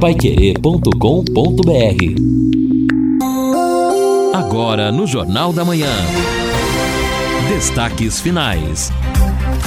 Paiquerê.com.br 0.00 0.94
Agora 4.32 4.92
no 4.92 5.08
Jornal 5.08 5.52
da 5.52 5.64
Manhã. 5.64 5.90
Destaques 7.48 8.20
finais. 8.20 8.92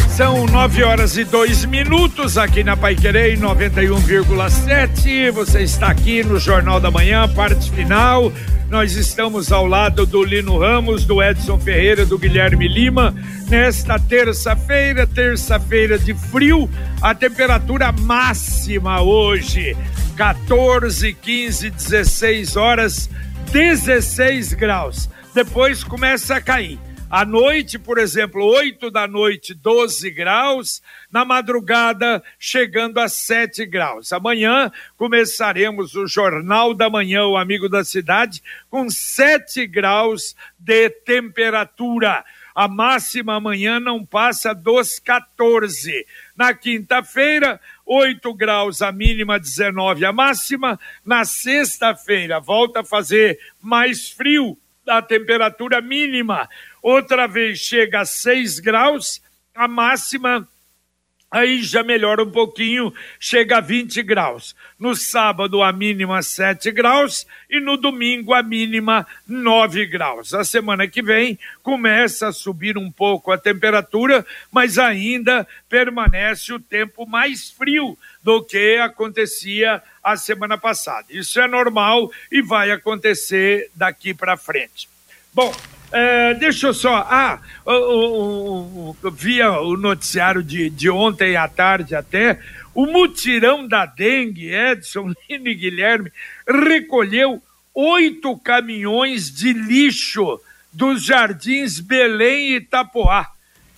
São 0.08 0.46
nove 0.46 0.84
horas 0.84 1.18
e 1.18 1.26
dois 1.26 1.66
minutos 1.66 2.38
aqui 2.38 2.64
na 2.64 2.78
Paiquerê 2.78 3.36
91,7. 3.36 5.32
Você 5.32 5.64
está 5.64 5.88
aqui 5.88 6.24
no 6.24 6.40
Jornal 6.40 6.80
da 6.80 6.90
Manhã, 6.90 7.28
parte 7.28 7.70
final. 7.70 8.32
Nós 8.70 8.94
estamos 8.96 9.52
ao 9.52 9.68
lado 9.68 10.06
do 10.06 10.24
Lino 10.24 10.58
Ramos, 10.58 11.04
do 11.04 11.22
Edson 11.22 11.60
Ferreira, 11.60 12.06
do 12.06 12.18
Guilherme 12.18 12.70
Lima. 12.70 13.14
Nesta 13.50 14.00
terça-feira, 14.00 15.06
terça-feira 15.06 16.00
de 16.00 16.14
frio, 16.14 16.70
a 17.02 17.14
temperatura 17.14 17.92
máxima 17.92 19.02
hoje, 19.02 19.76
14, 20.12 21.14
15, 21.14 21.70
16 21.70 22.56
horas, 22.56 23.10
16 23.52 24.54
graus. 24.54 25.10
Depois 25.34 25.84
começa 25.84 26.36
a 26.36 26.42
cair. 26.42 26.80
À 27.10 27.26
noite, 27.26 27.78
por 27.78 27.98
exemplo, 27.98 28.42
8 28.42 28.90
da 28.90 29.06
noite, 29.06 29.54
12 29.54 30.10
graus. 30.12 30.82
Na 31.12 31.26
madrugada, 31.26 32.24
chegando 32.40 33.00
a 33.00 33.10
7 33.10 33.66
graus. 33.66 34.14
Amanhã 34.14 34.72
começaremos 34.96 35.94
o 35.94 36.08
Jornal 36.08 36.74
da 36.74 36.90
Manhã, 36.90 37.26
o 37.26 37.36
Amigo 37.36 37.68
da 37.68 37.84
Cidade, 37.84 38.42
com 38.70 38.90
7 38.90 39.68
graus 39.68 40.36
de 40.58 40.90
temperatura. 40.90 42.24
A 42.54 42.68
máxima 42.68 43.36
amanhã 43.36 43.80
não 43.80 44.06
passa 44.06 44.54
dos 44.54 45.00
14. 45.00 46.06
Na 46.36 46.54
quinta-feira, 46.54 47.60
8 47.86 48.34
graus 48.34 48.82
a 48.82 48.92
mínima, 48.92 49.40
19 49.40 50.06
a 50.06 50.12
máxima. 50.12 50.80
Na 51.06 51.24
sexta-feira, 51.26 52.40
volta 52.40 52.82
a 52.82 52.86
fazer 52.86 53.40
mais 53.62 54.10
frio, 54.10 54.58
a 54.88 55.02
temperatura 55.02 55.82
mínima 55.82 56.50
outra 56.82 57.28
vez 57.28 57.60
chega 57.60 58.02
a 58.02 58.06
6 58.06 58.60
graus, 58.60 59.22
a 59.54 59.68
máxima 59.68 60.48
aí 61.32 61.64
já 61.64 61.82
melhora 61.82 62.24
um 62.24 62.30
pouquinho, 62.30 62.94
chega 63.18 63.58
a 63.58 63.62
20 63.62 64.04
graus. 64.04 64.54
No 64.78 64.94
sábado, 64.96 65.64
a 65.64 65.72
mínima 65.72 66.22
7 66.22 66.70
graus 66.72 67.26
e 67.50 67.60
no 67.60 67.78
domingo, 67.78 68.34
a 68.34 68.44
mínima 68.44 69.08
9 69.26 69.86
graus. 69.86 70.34
A 70.34 70.44
semana 70.44 70.88
que 70.88 71.02
vem 71.02 71.40
começa 71.64 72.28
a 72.28 72.34
subir 72.34 72.78
um 72.78 72.92
pouco 72.92 73.32
a 73.32 73.38
temperatura, 73.38 74.26
mas 74.52 74.78
ainda 74.78 75.48
permanece 75.70 76.52
o 76.52 76.60
tempo 76.60 77.08
mais 77.08 77.50
frio 77.50 77.98
do 78.22 78.44
que 78.44 78.76
acontecia 78.78 79.82
a 80.04 80.18
semana 80.18 80.58
passada. 80.58 81.08
Isso 81.10 81.40
é 81.40 81.48
normal 81.48 82.12
e 82.30 82.42
vai 82.42 82.72
acontecer 82.72 83.70
daqui 83.74 84.14
para 84.14 84.36
frente. 84.36 84.90
Bom, 85.34 85.56
é, 85.92 86.34
deixa 86.36 86.68
eu 86.68 86.74
só. 86.74 87.06
Ah, 87.10 87.40
o, 87.66 88.96
o, 89.04 89.12
via 89.12 89.52
o 89.52 89.76
noticiário 89.76 90.42
de, 90.42 90.70
de 90.70 90.90
ontem 90.90 91.36
à 91.36 91.48
tarde 91.48 91.96
até. 91.96 92.40
O 92.74 92.86
mutirão 92.86 93.68
da 93.68 93.86
dengue, 93.86 94.54
Edson, 94.54 95.12
Lino 95.30 95.48
e 95.48 95.56
Guilherme, 95.56 96.12
recolheu 96.48 97.42
oito 97.74 98.38
caminhões 98.38 99.30
de 99.30 99.52
lixo 99.52 100.40
dos 100.72 101.04
jardins 101.04 101.80
Belém 101.80 102.52
e 102.52 102.56
Itapoá. 102.56 103.28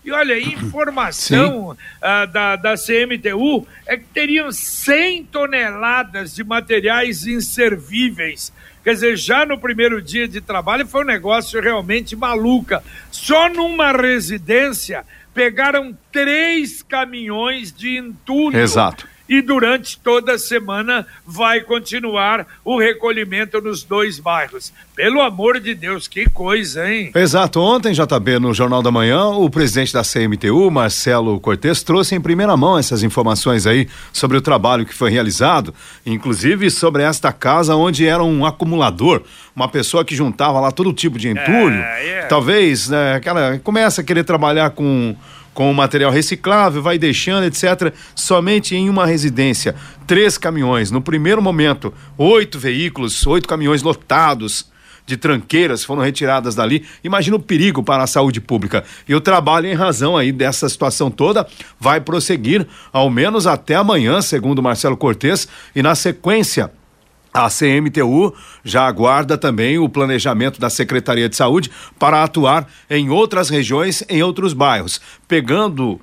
E 0.06 0.12
olha, 0.12 0.38
informação 0.40 1.76
ah, 2.02 2.26
da, 2.26 2.56
da 2.56 2.76
CMTU 2.76 3.68
é 3.88 3.98
que 3.98 4.06
teriam 4.06 4.52
100 4.52 5.26
toneladas 5.26 6.36
de 6.36 6.44
materiais 6.44 7.26
inservíveis 7.26 8.52
Quer 8.84 8.94
dizer, 8.94 9.18
já 9.18 9.46
no 9.46 9.58
primeiro 9.58 10.02
dia 10.02 10.28
de 10.28 10.42
trabalho 10.42 10.86
foi 10.86 11.04
um 11.04 11.08
negócio 11.08 11.62
realmente 11.62 12.16
maluca. 12.16 12.84
Só 13.12 13.48
numa 13.50 13.92
residência 13.92 15.06
pegaram 15.34 15.98
três 16.12 16.84
caminhões 16.84 17.72
de 17.72 17.98
entulho. 17.98 18.60
Exato 18.60 19.13
e 19.28 19.42
durante 19.42 19.98
toda 20.00 20.34
a 20.34 20.40
semana 20.40 21.06
vai 21.26 21.62
continuar 21.62 22.46
o 22.64 22.78
recolhimento 22.78 23.62
nos 23.62 23.84
dois 23.84 24.20
bairros. 24.20 24.74
Pelo 24.96 25.22
amor 25.22 25.60
de 25.60 25.74
Deus, 25.74 26.08
que 26.08 26.30
coisa, 26.30 26.88
hein? 26.92 27.12
Exato. 27.16 27.60
Ontem, 27.60 27.94
JB, 27.94 28.38
no 28.40 28.54
Jornal 28.54 28.84
da 28.84 28.92
Manhã, 28.92 29.26
o 29.28 29.50
presidente 29.50 29.94
da 29.94 30.04
CMTU, 30.04 30.70
Marcelo 30.70 31.40
Cortes, 31.40 31.82
trouxe 31.82 32.16
em 32.16 32.22
primeira 32.22 32.56
mão 32.56 32.78
essas 32.78 33.02
informações 33.02 33.66
aí 33.66 33.88
sobre 34.12 34.38
o 34.38 34.42
trabalho 34.42 34.86
que 34.86 34.94
foi 34.94 35.10
realizado, 35.10 35.74
inclusive 36.06 36.70
sobre 36.70 37.02
esta 37.02 37.32
casa 37.32 37.76
onde 37.76 38.06
era 38.06 38.24
um 38.24 38.46
acumulador, 38.46 39.24
uma 39.56 39.68
pessoa 39.68 40.06
que 40.06 40.16
juntava 40.16 40.60
lá 40.60 40.72
todo 40.72 40.94
tipo 40.94 41.18
de 41.18 41.30
entulho. 41.30 41.76
É, 41.76 42.08
é. 42.08 42.22
Talvez, 42.26 42.90
né, 42.90 43.16
aquela 43.16 43.58
começa 43.60 44.02
a 44.02 44.04
querer 44.04 44.24
trabalhar 44.24 44.72
com 44.72 45.16
com 45.54 45.70
o 45.70 45.74
material 45.74 46.12
reciclável, 46.12 46.82
vai 46.82 46.98
deixando, 46.98 47.46
etc. 47.46 47.94
Somente 48.16 48.76
em 48.76 48.90
uma 48.90 49.06
residência, 49.06 49.76
três 50.08 50.38
caminhões. 50.38 50.92
No 50.92 51.02
primeiro 51.02 51.42
momento, 51.42 51.94
oito 52.18 52.60
veículos, 52.60 53.26
oito 53.28 53.48
caminhões 53.48 53.84
lotados 53.84 54.72
de 55.06 55.18
tranqueiras 55.18 55.84
foram 55.84 56.02
retiradas 56.02 56.56
dali. 56.56 56.86
Imagina 57.04 57.36
o 57.36 57.40
perigo 57.40 57.84
para 57.84 58.04
a 58.04 58.08
saúde 58.08 58.40
pública. 58.40 58.84
E 59.08 59.14
o 59.14 59.22
trabalho, 59.22 59.68
em 59.68 59.74
razão 59.74 60.16
aí 60.16 60.32
dessa 60.32 60.68
situação 60.70 61.12
toda, 61.12 61.46
vai 61.80 62.00
prosseguir 62.00 62.66
ao 62.92 63.10
menos 63.10 63.46
até 63.46 63.76
amanhã, 63.76 64.22
segundo 64.22 64.64
Marcelo 64.64 64.98
Cortes, 64.98 65.48
e 65.76 65.82
na 65.82 65.96
sequência 65.96 66.72
a 67.34 67.50
CMTU 67.50 68.34
já 68.64 68.86
aguarda 68.86 69.38
também 69.38 69.78
o 69.78 69.90
planejamento 69.90 70.60
da 70.60 70.70
Secretaria 70.70 71.28
de 71.28 71.36
Saúde 71.36 71.72
para 71.98 72.24
atuar 72.24 72.68
em 72.90 73.10
outras 73.10 73.50
regiões, 73.50 74.04
em 74.08 74.22
outros 74.22 74.54
bairros, 74.54 75.02
pegando, 75.28 76.00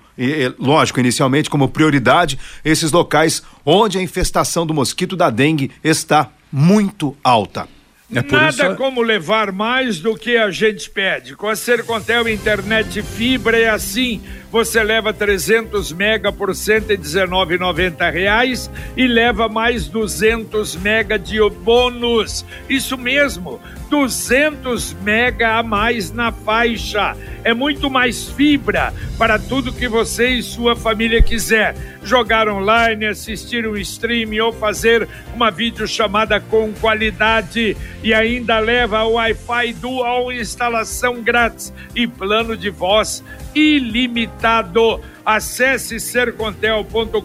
lógico, 0.58 0.98
inicialmente 0.98 1.48
como 1.48 1.68
prioridade 1.68 2.38
esses 2.64 2.90
locais 2.90 3.42
onde 3.64 3.98
a 3.98 4.02
infestação 4.02 4.66
do 4.66 4.74
mosquito 4.74 5.16
da 5.16 5.30
dengue 5.30 5.70
está 5.84 6.28
muito 6.52 7.16
alta. 7.22 7.68
É 8.12 8.22
Nada 8.22 8.66
isso... 8.66 8.76
como 8.76 9.02
levar 9.02 9.52
mais 9.52 10.00
do 10.00 10.16
que 10.16 10.36
a 10.36 10.50
gente 10.50 10.90
pede. 10.90 11.36
Com 11.36 11.46
a 11.46 11.54
Sercontel 11.54 12.28
Internet 12.28 13.00
Fibra 13.02 13.56
é 13.56 13.68
assim. 13.68 14.20
Você 14.50 14.82
leva 14.82 15.12
300 15.12 15.92
mega 15.92 16.32
por 16.32 16.50
119,90 16.50 18.12
reais 18.12 18.68
e 18.96 19.06
leva 19.06 19.48
mais 19.48 19.86
200 19.86 20.74
mega 20.76 21.16
de 21.16 21.38
bônus. 21.62 22.44
Isso 22.68 22.98
mesmo, 22.98 23.60
200 23.88 24.92
mega 25.04 25.56
a 25.56 25.62
mais 25.62 26.10
na 26.10 26.32
faixa. 26.32 27.16
É 27.44 27.54
muito 27.54 27.88
mais 27.88 28.28
fibra 28.28 28.92
para 29.16 29.38
tudo 29.38 29.72
que 29.72 29.88
você 29.88 30.28
e 30.30 30.42
sua 30.42 30.76
família 30.76 31.22
quiser. 31.22 31.74
Jogar 32.02 32.48
online, 32.48 33.06
assistir 33.06 33.66
um 33.66 33.76
stream 33.76 34.44
ou 34.44 34.52
fazer 34.52 35.08
uma 35.34 35.50
videochamada 35.50 36.40
com 36.40 36.72
qualidade 36.74 37.76
e 38.02 38.14
ainda 38.14 38.58
leva 38.58 39.04
Wi-Fi 39.04 39.72
dual 39.74 40.32
instalação 40.32 41.22
grátis 41.22 41.72
e 41.94 42.06
plano 42.06 42.56
de 42.56 42.70
voz 42.70 43.22
ilimitado. 43.54 45.00
Acesse 45.24 46.00
sercontel.com.br 46.00 47.20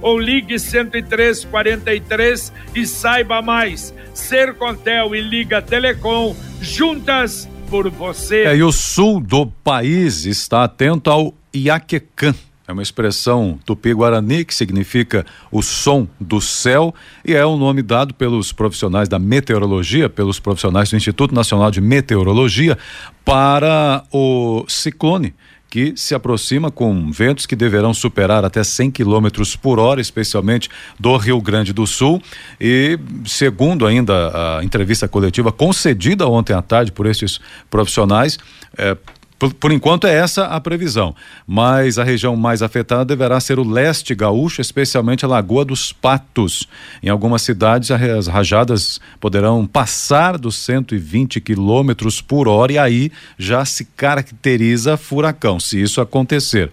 ou 0.00 0.18
ligue 0.18 0.58
10343 0.58 2.52
e 2.74 2.86
saiba 2.86 3.42
mais. 3.42 3.94
Sercontel 4.14 5.14
e 5.14 5.20
Liga 5.20 5.62
Telecom, 5.62 6.34
juntas 6.60 7.48
por 7.68 7.90
você. 7.90 8.44
É, 8.44 8.56
e 8.56 8.62
o 8.62 8.72
sul 8.72 9.20
do 9.20 9.46
país 9.46 10.24
está 10.24 10.64
atento 10.64 11.10
ao 11.10 11.34
Iaquecã. 11.54 12.34
É 12.66 12.72
uma 12.72 12.82
expressão 12.82 13.58
tupi-guarani 13.64 14.44
que 14.44 14.54
significa 14.54 15.24
o 15.50 15.62
som 15.62 16.06
do 16.20 16.38
céu 16.38 16.94
e 17.24 17.34
é 17.34 17.46
um 17.46 17.56
nome 17.56 17.80
dado 17.80 18.12
pelos 18.12 18.52
profissionais 18.52 19.08
da 19.08 19.18
meteorologia, 19.18 20.10
pelos 20.10 20.38
profissionais 20.38 20.90
do 20.90 20.96
Instituto 20.96 21.34
Nacional 21.34 21.70
de 21.70 21.80
Meteorologia, 21.80 22.76
para 23.24 24.04
o 24.12 24.66
ciclone 24.68 25.34
que 25.70 25.92
se 25.96 26.14
aproxima 26.14 26.70
com 26.70 27.10
ventos 27.10 27.46
que 27.46 27.54
deverão 27.54 27.92
superar 27.92 28.44
até 28.44 28.64
100 28.64 28.90
quilômetros 28.90 29.54
por 29.54 29.78
hora, 29.78 30.00
especialmente 30.00 30.68
do 30.98 31.16
Rio 31.16 31.40
Grande 31.40 31.72
do 31.72 31.86
Sul. 31.86 32.22
E, 32.60 32.98
segundo 33.26 33.86
ainda 33.86 34.58
a 34.58 34.64
entrevista 34.64 35.06
coletiva 35.06 35.52
concedida 35.52 36.26
ontem 36.26 36.54
à 36.54 36.62
tarde 36.62 36.92
por 36.92 37.06
esses 37.06 37.38
profissionais, 37.70 38.38
é, 38.76 38.96
por, 39.38 39.54
por, 39.54 39.70
enquanto 39.70 40.06
é 40.06 40.14
essa 40.14 40.46
a 40.46 40.60
previsão, 40.60 41.14
mas 41.46 41.98
a 41.98 42.04
região 42.04 42.34
mais 42.36 42.60
afetada 42.60 43.04
deverá 43.04 43.38
ser 43.38 43.58
o 43.58 43.68
leste 43.68 44.14
gaúcho, 44.14 44.60
especialmente 44.60 45.24
a 45.24 45.28
Lagoa 45.28 45.64
dos 45.64 45.92
Patos. 45.92 46.66
Em 47.02 47.08
algumas 47.08 47.42
cidades 47.42 47.90
as 47.90 48.26
rajadas 48.26 49.00
poderão 49.20 49.66
passar 49.66 50.36
dos 50.36 50.56
120 50.56 51.40
quilômetros 51.40 52.20
por 52.20 52.48
hora 52.48 52.72
e 52.72 52.78
aí 52.78 53.12
já 53.38 53.64
se 53.64 53.84
caracteriza 53.84 54.96
furacão, 54.96 55.60
se 55.60 55.80
isso 55.80 56.00
acontecer. 56.00 56.70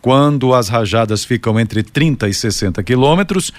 Quando 0.00 0.54
as 0.54 0.68
rajadas 0.68 1.24
ficam 1.24 1.58
entre 1.58 1.82
30 1.82 2.28
e 2.28 2.34
60 2.34 2.82
quilômetros, 2.82 3.52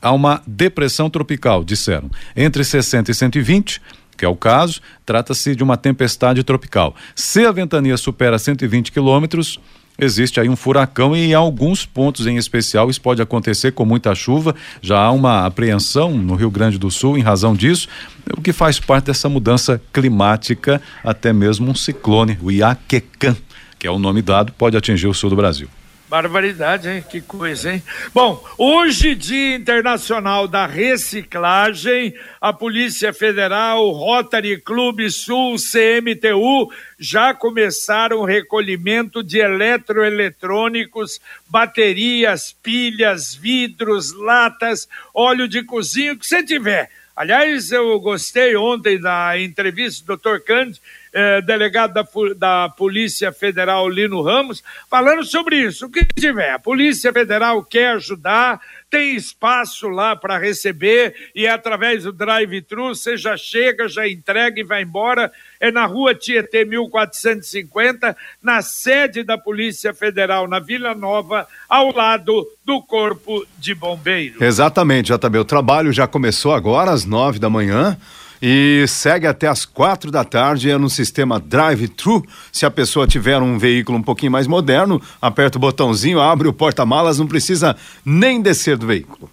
há 0.00 0.12
uma 0.12 0.42
depressão 0.46 1.08
tropical, 1.08 1.62
disseram. 1.62 2.10
Entre 2.36 2.64
60 2.64 3.10
e 3.10 3.14
120, 3.14 3.80
que 4.16 4.24
é 4.24 4.28
o 4.28 4.36
caso, 4.36 4.80
trata-se 5.04 5.54
de 5.54 5.62
uma 5.62 5.76
tempestade 5.76 6.42
tropical. 6.42 6.94
Se 7.14 7.44
a 7.44 7.52
ventania 7.52 7.96
supera 7.96 8.38
120 8.38 8.92
quilômetros, 8.92 9.58
existe 9.98 10.40
aí 10.40 10.48
um 10.48 10.56
furacão 10.56 11.14
e 11.16 11.26
em 11.26 11.34
alguns 11.34 11.84
pontos 11.84 12.26
em 12.26 12.36
especial 12.36 12.90
isso 12.90 13.00
pode 13.00 13.22
acontecer 13.22 13.72
com 13.72 13.84
muita 13.84 14.14
chuva. 14.14 14.54
Já 14.80 14.98
há 14.98 15.12
uma 15.12 15.46
apreensão 15.46 16.12
no 16.16 16.34
Rio 16.34 16.50
Grande 16.50 16.78
do 16.78 16.90
Sul 16.90 17.18
em 17.18 17.22
razão 17.22 17.54
disso, 17.54 17.88
o 18.36 18.40
que 18.40 18.52
faz 18.52 18.80
parte 18.80 19.06
dessa 19.06 19.28
mudança 19.28 19.80
climática, 19.92 20.80
até 21.04 21.32
mesmo 21.32 21.70
um 21.70 21.74
ciclone, 21.74 22.38
o 22.40 22.50
Iaquecã, 22.50 23.36
que 23.78 23.86
é 23.86 23.90
o 23.90 23.98
nome 23.98 24.22
dado, 24.22 24.52
pode 24.52 24.76
atingir 24.76 25.08
o 25.08 25.14
sul 25.14 25.30
do 25.30 25.36
Brasil. 25.36 25.68
Barbaridade, 26.12 26.90
hein? 26.90 27.02
Que 27.08 27.22
coisa, 27.22 27.72
hein? 27.72 27.82
Bom, 28.12 28.46
hoje, 28.58 29.14
Dia 29.14 29.56
Internacional 29.56 30.46
da 30.46 30.66
Reciclagem, 30.66 32.14
a 32.38 32.52
Polícia 32.52 33.14
Federal, 33.14 33.88
Rotary 33.92 34.60
Clube 34.60 35.10
Sul, 35.10 35.56
CMTU, 35.56 36.70
já 36.98 37.32
começaram 37.32 38.18
o 38.18 38.26
recolhimento 38.26 39.22
de 39.22 39.38
eletroeletrônicos, 39.38 41.18
baterias, 41.48 42.54
pilhas, 42.62 43.34
vidros, 43.34 44.12
latas, 44.12 44.86
óleo 45.14 45.48
de 45.48 45.64
cozinha, 45.64 46.12
o 46.12 46.18
que 46.18 46.26
você 46.26 46.42
tiver. 46.42 46.90
Aliás, 47.16 47.72
eu 47.72 47.98
gostei 48.00 48.54
ontem 48.54 49.00
da 49.00 49.38
entrevista 49.38 50.04
do 50.04 50.18
Dr. 50.18 50.40
Cândido 50.44 50.78
eh, 51.12 51.42
delegado 51.42 51.92
da, 51.92 52.04
da 52.36 52.68
Polícia 52.68 53.32
Federal 53.32 53.88
Lino 53.88 54.22
Ramos, 54.22 54.62
falando 54.88 55.24
sobre 55.24 55.56
isso. 55.56 55.86
O 55.86 55.90
que 55.90 56.04
tiver, 56.18 56.50
a 56.50 56.58
Polícia 56.58 57.12
Federal 57.12 57.62
quer 57.62 57.90
ajudar, 57.90 58.60
tem 58.90 59.14
espaço 59.16 59.88
lá 59.88 60.14
para 60.14 60.38
receber 60.38 61.14
e 61.34 61.46
é 61.46 61.50
através 61.50 62.04
do 62.04 62.12
drive-thru 62.12 62.94
você 62.94 63.16
já 63.16 63.36
chega, 63.36 63.88
já 63.88 64.06
entrega 64.08 64.60
e 64.60 64.64
vai 64.64 64.82
embora. 64.82 65.32
É 65.58 65.70
na 65.70 65.86
rua 65.86 66.14
Tietê 66.14 66.64
1450, 66.64 68.16
na 68.42 68.60
sede 68.60 69.22
da 69.22 69.38
Polícia 69.38 69.94
Federal, 69.94 70.48
na 70.48 70.58
Vila 70.58 70.94
Nova, 70.94 71.46
ao 71.68 71.94
lado 71.94 72.46
do 72.64 72.82
Corpo 72.82 73.46
de 73.58 73.74
Bombeiros. 73.74 74.40
Exatamente, 74.40 75.12
JB. 75.12 75.38
O 75.38 75.44
trabalho 75.44 75.92
já 75.92 76.06
começou 76.06 76.52
agora 76.52 76.90
às 76.90 77.04
nove 77.04 77.38
da 77.38 77.48
manhã 77.48 77.98
e 78.42 78.84
segue 78.88 79.28
até 79.28 79.46
as 79.46 79.64
quatro 79.64 80.10
da 80.10 80.24
tarde 80.24 80.68
é 80.68 80.76
no 80.76 80.90
sistema 80.90 81.38
drive-thru. 81.38 82.26
Se 82.50 82.66
a 82.66 82.70
pessoa 82.70 83.06
tiver 83.06 83.38
um 83.40 83.56
veículo 83.56 83.96
um 83.96 84.02
pouquinho 84.02 84.32
mais 84.32 84.48
moderno, 84.48 85.00
aperta 85.20 85.58
o 85.58 85.60
botãozinho, 85.60 86.20
abre 86.20 86.48
o 86.48 86.52
porta-malas, 86.52 87.20
não 87.20 87.28
precisa 87.28 87.76
nem 88.04 88.42
descer 88.42 88.76
do 88.76 88.88
veículo. 88.88 89.30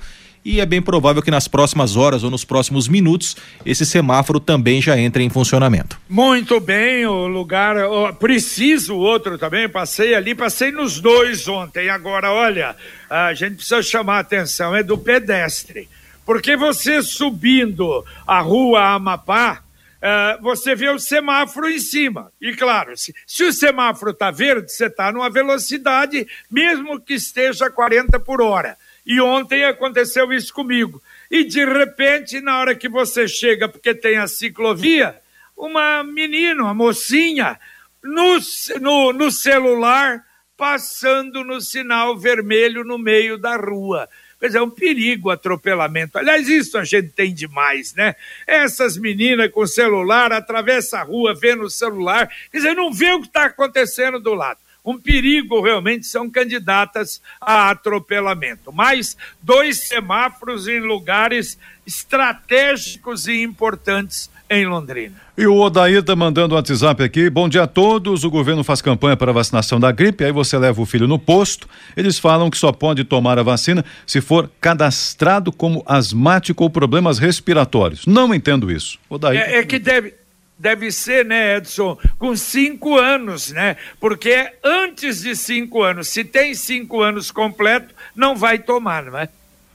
e 0.47 0.61
é 0.61 0.65
bem 0.65 0.81
provável 0.81 1.21
que 1.21 1.31
nas 1.31 1.49
próximas 1.49 1.97
horas 1.97 2.23
ou 2.23 2.31
nos 2.31 2.45
próximos 2.45 2.87
minutos 2.87 3.37
esse 3.65 3.85
semáforo 3.85 4.39
também 4.39 4.81
já 4.81 4.97
entre 4.97 5.25
em 5.25 5.29
funcionamento. 5.29 5.99
Muito 6.09 6.61
bem, 6.61 7.05
o 7.05 7.27
lugar, 7.27 7.77
oh, 7.79 8.15
preciso 8.15 8.95
outro 8.95 9.37
também, 9.37 9.69
passei 9.69 10.15
ali, 10.15 10.37
passei 10.37 10.71
nos 10.71 11.01
dois 11.01 11.49
ontem. 11.49 11.89
Agora, 11.89 12.31
olha, 12.31 12.77
a 13.11 13.35
gente 13.35 13.57
precisa 13.57 13.83
chamar 13.83 14.19
a 14.19 14.21
atenção, 14.21 14.75
é 14.75 14.85
do 14.85 14.97
pedestre. 14.97 15.89
Porque 16.25 16.57
você 16.57 17.03
subindo 17.03 18.05
a 18.25 18.41
rua 18.41 18.95
Amapá, 18.95 19.63
Uh, 19.97 20.41
você 20.43 20.75
vê 20.75 20.91
o 20.91 20.99
semáforo 20.99 21.69
em 21.69 21.81
cima. 21.81 22.31
E 22.41 22.55
claro, 22.55 22.97
se, 22.97 23.15
se 23.27 23.43
o 23.43 23.53
semáforo 23.53 24.13
está 24.13 24.31
verde, 24.31 24.71
você 24.71 24.87
está 24.87 25.11
numa 25.11 25.29
velocidade, 25.29 26.29
mesmo 26.51 27.01
que 27.01 27.15
esteja 27.15 27.71
40 27.71 28.21
por 28.21 28.41
hora. 28.41 28.77
E 29.07 29.21
ontem 29.21 29.65
aconteceu 29.65 30.33
isso 30.33 30.53
comigo. 30.53 31.01
E 31.31 31.45
de 31.45 31.65
repente, 31.65 32.41
na 32.41 32.59
hora 32.59 32.75
que 32.75 32.89
você 32.89 33.29
chega, 33.29 33.69
porque 33.69 33.95
tem 33.95 34.17
a 34.17 34.27
ciclovia, 34.27 35.21
uma 35.57 36.03
menina, 36.03 36.65
uma 36.65 36.75
mocinha, 36.75 37.59
no, 38.03 38.39
no, 38.81 39.13
no 39.13 39.31
celular, 39.31 40.25
passando 40.57 41.45
no 41.45 41.61
sinal 41.61 42.19
vermelho 42.19 42.83
no 42.83 42.99
meio 42.99 43.39
da 43.39 43.57
rua. 43.57 44.09
Pois 44.41 44.55
é, 44.55 44.61
um 44.61 44.69
perigo 44.69 45.31
atropelamento. 45.31 46.19
Aliás, 46.19 46.49
isso 46.49 46.77
a 46.77 46.85
gente 46.85 47.11
tem 47.11 47.33
demais, 47.33 47.95
né? 47.95 48.17
Essas 48.47 48.97
meninas 48.99 49.51
com 49.51 49.67
celular, 49.67 50.33
atravessa 50.33 50.99
a 50.99 51.03
rua, 51.03 51.33
vendo 51.33 51.63
o 51.63 51.71
celular, 51.71 52.29
quer 52.51 52.59
dizer, 52.59 52.75
não 52.75 52.93
vê 52.93 53.13
o 53.13 53.21
que 53.21 53.29
está 53.29 53.45
acontecendo 53.45 54.19
do 54.19 54.35
lado 54.35 54.59
um 54.87 54.97
perigo 54.97 55.61
realmente 55.61 56.07
são 56.07 56.31
candidatas 56.31 57.21
a 57.41 57.71
atropelamento. 57.71 58.73
Mais 58.73 59.17
dois 59.43 59.89
semáforos 59.89 60.69
em 60.69 60.79
lugares 60.79 61.59
estratégicos 61.85 63.27
e 63.27 63.43
importantes 63.43 64.31
em 64.49 64.65
Londrina. 64.65 65.17
E 65.37 65.45
o 65.45 65.57
Odair 65.57 66.03
tá 66.05 66.15
mandando 66.15 66.55
um 66.55 66.57
WhatsApp 66.57 67.03
aqui. 67.03 67.29
Bom 67.29 67.49
dia 67.49 67.65
a 67.65 67.67
todos. 67.67 68.23
O 68.23 68.31
governo 68.31 68.63
faz 68.63 68.81
campanha 68.81 69.17
para 69.17 69.33
vacinação 69.33 69.81
da 69.81 69.91
gripe. 69.91 70.25
Aí 70.25 70.31
você 70.31 70.57
leva 70.57 70.81
o 70.81 70.87
filho 70.87 71.09
no 71.09 71.19
posto. 71.19 71.69
Eles 71.97 72.17
falam 72.17 72.49
que 72.49 72.57
só 72.57 72.71
pode 72.71 73.03
tomar 73.03 73.39
a 73.41 73.43
vacina 73.43 73.85
se 74.07 74.21
for 74.21 74.49
cadastrado 74.61 75.51
como 75.51 75.83
asmático 75.85 76.63
ou 76.63 76.71
problemas 76.71 77.19
respiratórios. 77.19 78.07
Não 78.07 78.33
entendo 78.33 78.71
isso. 78.71 78.99
Odair. 79.11 79.41
É, 79.41 79.59
é 79.59 79.65
que 79.65 79.81
deve 79.81 80.15
Deve 80.59 80.91
ser, 80.91 81.25
né, 81.25 81.57
Edson? 81.57 81.99
Com 82.19 82.35
cinco 82.35 82.97
anos, 82.97 83.53
né? 83.53 83.77
Porque 84.01 84.31
é 84.31 84.55
antes 84.65 85.21
de 85.23 85.37
cinco 85.37 85.83
anos. 85.83 86.09
Se 86.09 86.25
tem 86.25 86.55
cinco 86.55 87.03
anos 87.03 87.31
completo, 87.31 87.95
não 88.15 88.35
vai 88.35 88.59
tomar, 88.59 89.05
não 89.05 89.19
é? 89.19 89.29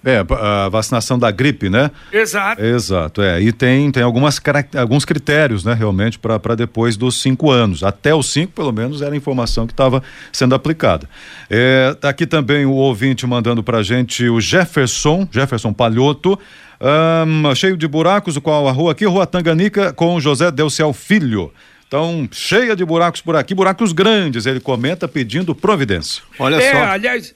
É, 0.03 0.25
a 0.31 0.67
vacinação 0.67 1.19
da 1.19 1.29
gripe, 1.29 1.69
né? 1.69 1.91
Exato. 2.11 2.59
Exato, 2.59 3.21
é. 3.21 3.39
E 3.39 3.51
tem, 3.51 3.91
tem 3.91 4.01
algumas, 4.01 4.41
alguns 4.75 5.05
critérios, 5.05 5.63
né, 5.63 5.75
realmente, 5.75 6.17
para 6.17 6.55
depois 6.55 6.97
dos 6.97 7.21
cinco 7.21 7.51
anos. 7.51 7.83
Até 7.83 8.13
os 8.13 8.31
cinco, 8.33 8.51
pelo 8.53 8.71
menos, 8.71 9.03
era 9.03 9.13
a 9.13 9.17
informação 9.17 9.67
que 9.67 9.73
estava 9.73 10.01
sendo 10.33 10.55
aplicada. 10.55 11.07
É, 11.47 11.95
tá 12.01 12.09
aqui 12.09 12.25
também 12.25 12.65
o 12.65 12.71
ouvinte 12.71 13.27
mandando 13.27 13.61
para 13.61 13.83
gente 13.83 14.27
o 14.27 14.41
Jefferson, 14.41 15.27
Jefferson 15.31 15.71
Palhoto. 15.71 16.39
Um, 16.81 17.53
cheio 17.53 17.77
de 17.77 17.88
buracos, 17.88 18.35
o 18.35 18.41
qual 18.41 18.67
a 18.67 18.71
rua 18.71 18.93
aqui, 18.93 19.05
Rua 19.05 19.27
Tanganica, 19.27 19.93
com 19.93 20.19
José 20.19 20.50
Delcial 20.50 20.91
Filho. 20.93 21.53
Então, 21.88 22.27
cheia 22.31 22.75
de 22.75 22.83
buracos 22.83 23.21
por 23.21 23.35
aqui, 23.35 23.53
buracos 23.53 23.91
grandes, 23.91 24.45
ele 24.45 24.59
comenta 24.59 25.07
pedindo 25.07 25.53
providência. 25.53 26.23
Olha 26.39 26.55
é, 26.55 26.71
só. 26.71 26.77
aliás, 26.85 27.35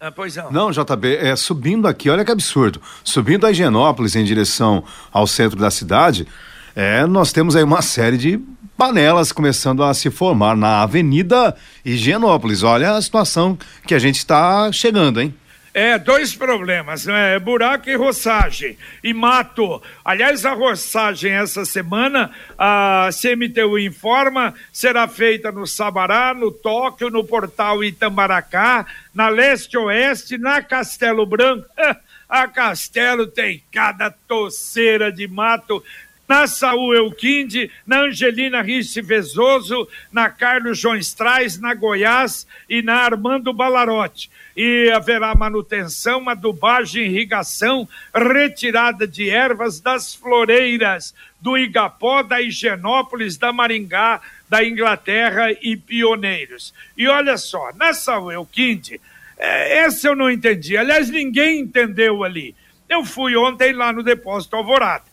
ah, 0.00 0.12
pois 0.12 0.36
não. 0.36 0.50
Não, 0.50 0.70
JB, 0.70 1.16
é 1.16 1.34
subindo 1.34 1.88
aqui, 1.88 2.08
olha 2.08 2.24
que 2.24 2.30
absurdo. 2.30 2.80
Subindo 3.02 3.46
a 3.46 3.50
Higienópolis 3.50 4.14
em 4.14 4.24
direção 4.24 4.84
ao 5.12 5.26
centro 5.26 5.58
da 5.58 5.70
cidade, 5.70 6.26
é, 6.74 7.04
nós 7.04 7.32
temos 7.32 7.56
aí 7.56 7.64
uma 7.64 7.82
série 7.82 8.16
de 8.16 8.40
panelas 8.76 9.32
começando 9.32 9.82
a 9.82 9.92
se 9.92 10.08
formar 10.08 10.56
na 10.56 10.82
Avenida 10.82 11.56
Higienópolis. 11.84 12.62
Olha 12.62 12.92
a 12.92 13.02
situação 13.02 13.58
que 13.84 13.94
a 13.94 13.98
gente 13.98 14.18
está 14.18 14.70
chegando, 14.70 15.20
hein? 15.20 15.34
É, 15.72 15.98
dois 15.98 16.34
problemas, 16.34 17.06
né? 17.06 17.38
Buraco 17.38 17.88
e 17.90 17.94
roçagem. 17.94 18.76
E 19.04 19.12
mato. 19.12 19.82
Aliás, 20.04 20.44
a 20.44 20.52
roçagem 20.52 21.32
essa 21.32 21.64
semana, 21.64 22.30
a 22.58 23.10
CMTU 23.12 23.78
informa, 23.78 24.54
será 24.72 25.06
feita 25.06 25.52
no 25.52 25.66
Sabará, 25.66 26.34
no 26.34 26.50
Tóquio, 26.50 27.10
no 27.10 27.22
Portal 27.24 27.84
Itambaracá, 27.84 28.86
na 29.14 29.28
Leste-Oeste, 29.28 30.38
na 30.38 30.62
Castelo 30.62 31.26
Branco. 31.26 31.66
A 32.28 32.46
Castelo 32.46 33.26
tem 33.26 33.62
cada 33.72 34.10
toceira 34.10 35.10
de 35.10 35.26
mato 35.26 35.82
na 36.28 36.46
Saúl 36.46 36.94
Elquinde, 36.94 37.70
na 37.86 38.02
Angelina 38.02 38.60
Risse 38.60 39.00
Vezoso, 39.00 39.88
na 40.12 40.28
Carlos 40.28 40.78
João 40.78 40.96
Strais, 40.96 41.58
na 41.58 41.72
Goiás 41.72 42.46
e 42.68 42.82
na 42.82 42.96
Armando 42.96 43.52
Balarote. 43.52 44.30
E 44.54 44.90
haverá 44.90 45.34
manutenção, 45.34 46.28
adubagem, 46.28 47.06
irrigação, 47.06 47.88
retirada 48.14 49.06
de 49.06 49.30
ervas 49.30 49.80
das 49.80 50.14
floreiras 50.14 51.14
do 51.40 51.56
Igapó, 51.56 52.22
da 52.22 52.42
Higienópolis, 52.42 53.38
da 53.38 53.52
Maringá, 53.52 54.20
da 54.48 54.62
Inglaterra 54.62 55.52
e 55.62 55.76
Pioneiros. 55.76 56.74
E 56.96 57.08
olha 57.08 57.38
só, 57.38 57.72
na 57.74 57.94
Saúl 57.94 58.32
Elquinde, 58.32 59.00
é, 59.38 59.78
essa 59.78 60.08
eu 60.08 60.16
não 60.16 60.30
entendi. 60.30 60.76
Aliás, 60.76 61.08
ninguém 61.08 61.60
entendeu 61.60 62.22
ali. 62.22 62.54
Eu 62.88 63.04
fui 63.04 63.36
ontem 63.36 63.72
lá 63.72 63.92
no 63.92 64.02
Depósito 64.02 64.56
Alvorada. 64.56 65.07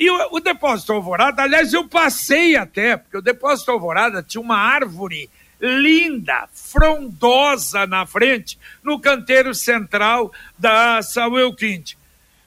E 0.00 0.10
o, 0.10 0.28
o 0.32 0.40
depósito 0.40 0.94
Alvorada, 0.94 1.42
aliás, 1.42 1.74
eu 1.74 1.86
passei 1.86 2.56
até, 2.56 2.96
porque 2.96 3.18
o 3.18 3.22
depósito 3.22 3.70
Alvorada 3.70 4.22
tinha 4.22 4.40
uma 4.40 4.56
árvore 4.56 5.28
linda, 5.60 6.48
frondosa 6.54 7.86
na 7.86 8.06
frente, 8.06 8.58
no 8.82 8.98
canteiro 8.98 9.54
central 9.54 10.32
da 10.58 11.02
Samuel 11.02 11.54
Quinte. 11.54 11.98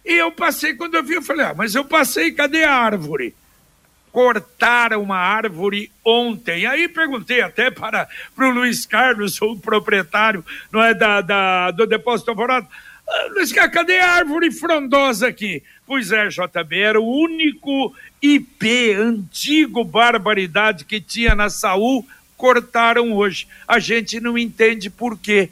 E 0.03 0.13
eu 0.13 0.31
passei, 0.31 0.73
quando 0.73 0.95
eu 0.95 1.03
vi, 1.03 1.13
eu 1.13 1.21
falei, 1.21 1.45
ah, 1.45 1.53
mas 1.55 1.75
eu 1.75 1.85
passei, 1.85 2.31
cadê 2.31 2.63
a 2.63 2.73
árvore? 2.73 3.35
Cortaram 4.11 5.03
uma 5.03 5.17
árvore 5.17 5.91
ontem. 6.03 6.65
Aí 6.65 6.87
perguntei 6.87 7.41
até 7.41 7.69
para, 7.69 8.07
para 8.35 8.49
o 8.49 8.51
Luiz 8.51 8.83
Carlos, 8.87 9.39
o 9.43 9.57
proprietário 9.57 10.43
não 10.71 10.81
é, 10.81 10.95
da, 10.95 11.21
da 11.21 11.69
do 11.69 11.85
depósito 11.85 12.31
Alvorada, 12.31 12.67
ah, 13.07 13.27
Luiz 13.29 13.51
Carlos, 13.51 13.73
cadê 13.75 13.99
a 13.99 14.13
árvore 14.13 14.51
frondosa 14.51 15.27
aqui? 15.27 15.61
Pois 15.85 16.11
é, 16.11 16.27
JB, 16.29 16.79
era 16.79 17.01
o 17.01 17.05
único 17.05 17.93
IP 18.21 18.93
antigo 18.93 19.83
barbaridade 19.83 20.85
que 20.85 21.01
tinha 21.01 21.35
na 21.35 21.49
Saúl, 21.49 22.07
cortaram 22.37 23.13
hoje. 23.13 23.47
A 23.67 23.79
gente 23.79 24.19
não 24.19 24.37
entende 24.37 24.89
por 24.89 25.17
quê. 25.17 25.49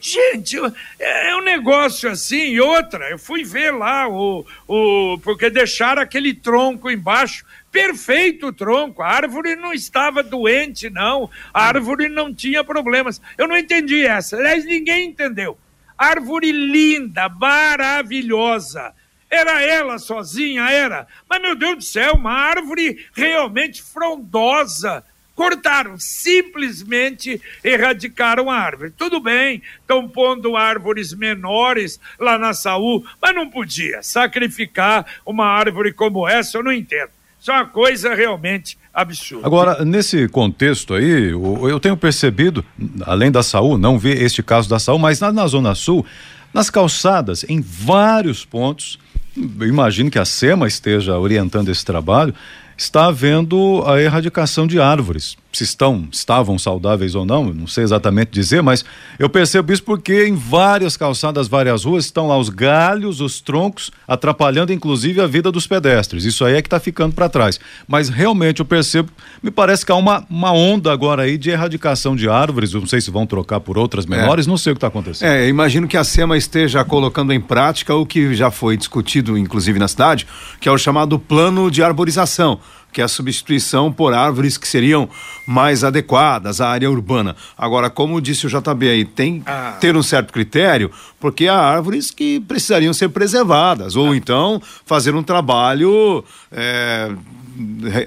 Gente, 0.00 0.56
é, 0.98 1.30
é 1.30 1.36
um 1.36 1.42
negócio 1.42 2.10
assim. 2.10 2.52
E 2.52 2.60
outra, 2.60 3.10
eu 3.10 3.18
fui 3.18 3.44
ver 3.44 3.70
lá 3.72 4.08
o, 4.08 4.46
o. 4.66 5.18
Porque 5.22 5.50
deixaram 5.50 6.00
aquele 6.00 6.32
tronco 6.32 6.90
embaixo. 6.90 7.44
Perfeito 7.70 8.46
o 8.46 8.52
tronco. 8.52 9.02
A 9.02 9.08
árvore 9.08 9.54
não 9.54 9.72
estava 9.72 10.22
doente, 10.22 10.88
não. 10.88 11.30
A 11.52 11.66
árvore 11.66 12.08
não 12.08 12.34
tinha 12.34 12.64
problemas. 12.64 13.20
Eu 13.36 13.46
não 13.46 13.56
entendi 13.56 14.04
essa. 14.04 14.36
Aliás, 14.36 14.64
ninguém 14.64 15.08
entendeu. 15.08 15.56
Árvore 15.96 16.50
linda, 16.50 17.28
maravilhosa. 17.28 18.94
Era 19.30 19.62
ela 19.62 19.98
sozinha, 19.98 20.68
era. 20.68 21.06
Mas, 21.28 21.40
meu 21.40 21.54
Deus 21.54 21.76
do 21.76 21.82
céu, 21.82 22.14
uma 22.14 22.32
árvore 22.32 23.06
realmente 23.14 23.80
frondosa. 23.80 25.04
Cortaram, 25.36 25.94
simplesmente 25.98 27.40
erradicaram 27.64 28.50
a 28.50 28.56
árvore. 28.56 28.90
Tudo 28.90 29.20
bem, 29.20 29.62
estão 29.80 30.06
pondo 30.06 30.56
árvores 30.56 31.14
menores 31.14 31.98
lá 32.18 32.36
na 32.36 32.52
Saúl, 32.52 33.06
mas 33.22 33.34
não 33.34 33.48
podia 33.48 34.02
sacrificar 34.02 35.06
uma 35.24 35.46
árvore 35.46 35.94
como 35.94 36.28
essa, 36.28 36.58
eu 36.58 36.62
não 36.62 36.72
entendo. 36.72 37.10
Isso 37.40 37.50
é 37.50 37.54
uma 37.54 37.66
coisa 37.66 38.14
realmente 38.14 38.76
absurda. 38.92 39.46
Agora, 39.46 39.82
nesse 39.82 40.28
contexto 40.28 40.92
aí, 40.92 41.30
eu 41.30 41.80
tenho 41.80 41.96
percebido, 41.96 42.62
além 43.06 43.30
da 43.30 43.42
Saúl, 43.42 43.78
não 43.78 43.98
vi 43.98 44.10
este 44.10 44.42
caso 44.42 44.68
da 44.68 44.78
Saúl, 44.78 44.98
mas 44.98 45.20
na, 45.20 45.32
na 45.32 45.46
Zona 45.46 45.74
Sul, 45.74 46.04
nas 46.52 46.68
calçadas, 46.68 47.46
em 47.48 47.62
vários 47.62 48.44
pontos, 48.44 48.98
imagino 49.36 50.10
que 50.10 50.18
a 50.18 50.24
SEMA 50.24 50.66
esteja 50.66 51.18
orientando 51.18 51.68
esse 51.68 51.84
trabalho, 51.84 52.34
está 52.76 53.06
havendo 53.06 53.84
a 53.86 54.00
erradicação 54.00 54.66
de 54.66 54.80
árvores 54.80 55.36
se 55.52 55.64
estão, 55.64 56.08
estavam 56.12 56.58
saudáveis 56.58 57.14
ou 57.14 57.24
não, 57.24 57.52
não 57.52 57.66
sei 57.66 57.84
exatamente 57.84 58.30
dizer, 58.30 58.62
mas 58.62 58.84
eu 59.18 59.28
percebo 59.28 59.72
isso 59.72 59.82
porque 59.82 60.26
em 60.26 60.34
várias 60.34 60.96
calçadas, 60.96 61.48
várias 61.48 61.84
ruas, 61.84 62.04
estão 62.04 62.28
lá 62.28 62.38
os 62.38 62.48
galhos, 62.48 63.20
os 63.20 63.40
troncos, 63.40 63.90
atrapalhando 64.06 64.72
inclusive 64.72 65.20
a 65.20 65.26
vida 65.26 65.50
dos 65.50 65.66
pedestres. 65.66 66.24
Isso 66.24 66.44
aí 66.44 66.54
é 66.54 66.62
que 66.62 66.68
está 66.68 66.78
ficando 66.78 67.14
para 67.14 67.28
trás. 67.28 67.58
Mas 67.88 68.08
realmente 68.08 68.60
eu 68.60 68.66
percebo, 68.66 69.10
me 69.42 69.50
parece 69.50 69.84
que 69.84 69.90
há 69.90 69.96
uma, 69.96 70.24
uma 70.30 70.52
onda 70.52 70.92
agora 70.92 71.22
aí 71.22 71.36
de 71.36 71.50
erradicação 71.50 72.14
de 72.14 72.28
árvores, 72.28 72.72
não 72.72 72.86
sei 72.86 73.00
se 73.00 73.10
vão 73.10 73.26
trocar 73.26 73.60
por 73.60 73.76
outras 73.76 74.06
menores, 74.06 74.46
é. 74.46 74.48
não 74.48 74.56
sei 74.56 74.72
o 74.72 74.76
que 74.76 74.78
está 74.78 74.88
acontecendo. 74.88 75.28
É, 75.28 75.48
imagino 75.48 75.88
que 75.88 75.96
a 75.96 76.04
SEMA 76.04 76.36
esteja 76.36 76.84
colocando 76.84 77.32
em 77.32 77.40
prática 77.40 77.94
o 77.94 78.06
que 78.06 78.34
já 78.34 78.50
foi 78.50 78.76
discutido, 78.76 79.36
inclusive 79.36 79.78
na 79.78 79.88
cidade, 79.88 80.26
que 80.60 80.68
é 80.68 80.72
o 80.72 80.78
chamado 80.78 81.18
plano 81.18 81.70
de 81.70 81.82
arborização 81.82 82.60
que 82.92 83.00
é 83.00 83.04
a 83.04 83.08
substituição 83.08 83.92
por 83.92 84.12
árvores 84.14 84.56
que 84.56 84.66
seriam 84.66 85.08
mais 85.46 85.84
adequadas 85.84 86.60
à 86.60 86.68
área 86.68 86.90
urbana. 86.90 87.36
Agora, 87.56 87.90
como 87.90 88.20
disse 88.20 88.46
o 88.46 88.50
JB 88.50 88.88
aí, 88.88 89.04
tem 89.04 89.42
ah. 89.46 89.76
ter 89.80 89.96
um 89.96 90.02
certo 90.02 90.32
critério, 90.32 90.90
porque 91.18 91.48
há 91.48 91.56
árvores 91.58 92.10
que 92.10 92.40
precisariam 92.40 92.92
ser 92.92 93.08
preservadas, 93.08 93.96
ou 93.96 94.12
ah. 94.12 94.16
então 94.16 94.60
fazer 94.84 95.14
um 95.14 95.22
trabalho 95.22 96.24
é, 96.52 97.10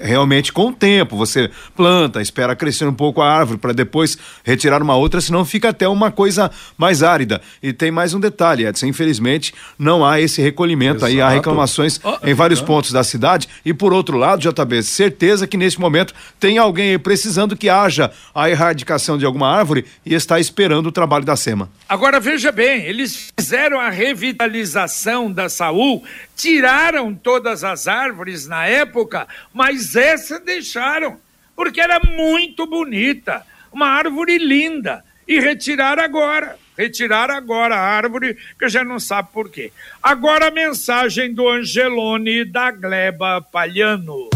realmente 0.02 0.52
com 0.52 0.68
o 0.68 0.72
tempo. 0.72 1.16
Você 1.16 1.50
planta, 1.76 2.20
espera 2.20 2.56
crescer 2.56 2.86
um 2.86 2.94
pouco 2.94 3.20
a 3.20 3.30
árvore 3.30 3.58
para 3.58 3.72
depois 3.72 4.16
retirar 4.42 4.82
uma 4.82 4.96
outra, 4.96 5.20
senão 5.20 5.44
fica 5.44 5.70
até 5.70 5.88
uma 5.88 6.10
coisa 6.10 6.50
mais 6.76 7.02
árida. 7.02 7.40
E 7.62 7.72
tem 7.72 7.90
mais 7.90 8.14
um 8.14 8.20
detalhe, 8.20 8.66
Edson, 8.66 8.86
infelizmente 8.86 9.54
não 9.78 10.04
há 10.04 10.20
esse 10.20 10.40
recolhimento 10.40 10.98
Exato. 10.98 11.12
aí, 11.12 11.20
há 11.20 11.28
reclamações 11.28 12.00
oh, 12.02 12.18
em 12.26 12.34
vários 12.34 12.60
pontos 12.60 12.92
da 12.92 13.04
cidade. 13.04 13.48
E 13.64 13.72
por 13.72 13.92
outro 13.92 14.16
lado, 14.16 14.40
JB, 14.40 14.82
certeza 14.82 15.46
que 15.46 15.56
nesse 15.56 15.80
momento 15.80 16.14
tem 16.38 16.58
alguém 16.58 16.98
precisando 16.98 17.56
que 17.56 17.68
haja 17.68 18.10
a 18.34 18.48
erradicação 18.48 19.18
de 19.18 19.24
alguma 19.24 19.48
árvore 19.48 19.84
e 20.04 20.14
está 20.14 20.38
esperando 20.38 20.86
o 20.86 20.92
trabalho 20.92 21.24
da 21.24 21.36
SEMA. 21.36 21.68
Agora 21.88 22.20
veja 22.20 22.50
bem, 22.50 22.84
eles 22.84 23.32
fizeram 23.38 23.80
a 23.80 23.90
revitalização 23.90 25.30
da 25.30 25.48
Saúl, 25.48 26.02
tiraram 26.36 27.14
todas 27.14 27.64
as 27.64 27.86
árvores 27.86 28.46
na 28.46 28.66
época, 28.66 29.26
mas 29.52 29.94
essa 29.96 30.40
deixaram, 30.40 31.18
porque 31.54 31.80
era 31.80 32.00
muito 32.00 32.66
bonita, 32.66 33.44
uma 33.72 33.88
árvore 33.88 34.38
linda, 34.38 35.04
e 35.26 35.40
retiraram 35.40 36.02
agora. 36.02 36.58
Retiraram 36.76 37.34
agora 37.34 37.76
a 37.76 37.80
árvore, 37.80 38.36
que 38.58 38.68
já 38.68 38.82
não 38.82 38.98
sabe 38.98 39.28
por 39.32 39.48
quê. 39.48 39.72
Agora 40.02 40.48
a 40.48 40.50
mensagem 40.50 41.32
do 41.32 41.48
Angelone 41.48 42.44
da 42.44 42.72
Gleba 42.72 43.40
Palhano. 43.40 44.30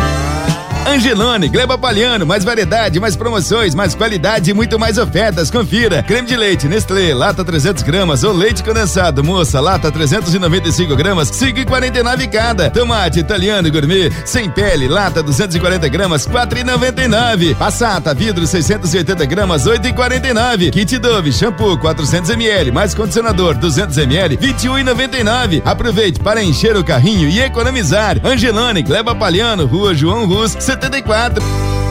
Angelone, 0.88 1.49
Gleba 1.50 1.76
Palhano, 1.76 2.25
mais 2.25 2.45
variedade, 2.45 2.99
mais 2.99 3.14
promoções, 3.14 3.75
mais 3.75 3.95
qualidade 3.95 4.50
e 4.50 4.54
muito 4.54 4.78
mais 4.78 4.97
ofertas. 4.97 5.50
Confira. 5.50 6.02
Creme 6.02 6.26
de 6.26 6.35
leite 6.35 6.66
Nestlé, 6.66 7.12
lata 7.12 7.45
300 7.45 7.83
gramas 7.83 8.25
ou 8.25 8.33
leite 8.33 8.64
condensado, 8.64 9.23
moça, 9.23 9.61
lata 9.61 9.92
395 9.92 10.97
gramas, 10.97 11.30
5,49 11.30 12.30
cada. 12.30 12.71
Tomate 12.71 13.21
italiano 13.21 13.71
gourmet, 13.71 14.11
sem 14.25 14.49
pele, 14.49 14.88
lata 14.88 15.23
240 15.23 15.87
gramas, 15.88 16.26
4,99. 16.26 17.54
Passata, 17.54 18.14
vidro 18.14 18.47
680 18.47 19.26
gramas, 19.26 19.66
8,49. 19.66 20.71
Kit 20.71 20.97
Dove, 20.99 21.30
shampoo 21.33 21.76
400 21.76 22.30
ml, 22.30 22.73
mais 22.73 22.95
condicionador 22.95 23.57
200 23.57 23.99
ml, 23.99 24.38
21,99. 24.38 25.61
Aproveite 25.66 26.18
para 26.21 26.42
encher 26.42 26.78
o 26.78 26.83
carrinho 26.83 27.28
e 27.28 27.40
economizar. 27.40 28.18
Angelone, 28.25 28.83
Gleba 28.83 29.14
Palhano, 29.14 29.66
Rua 29.66 29.95
João 29.95 30.26
Rus, 30.26 30.57
74. 30.78 31.42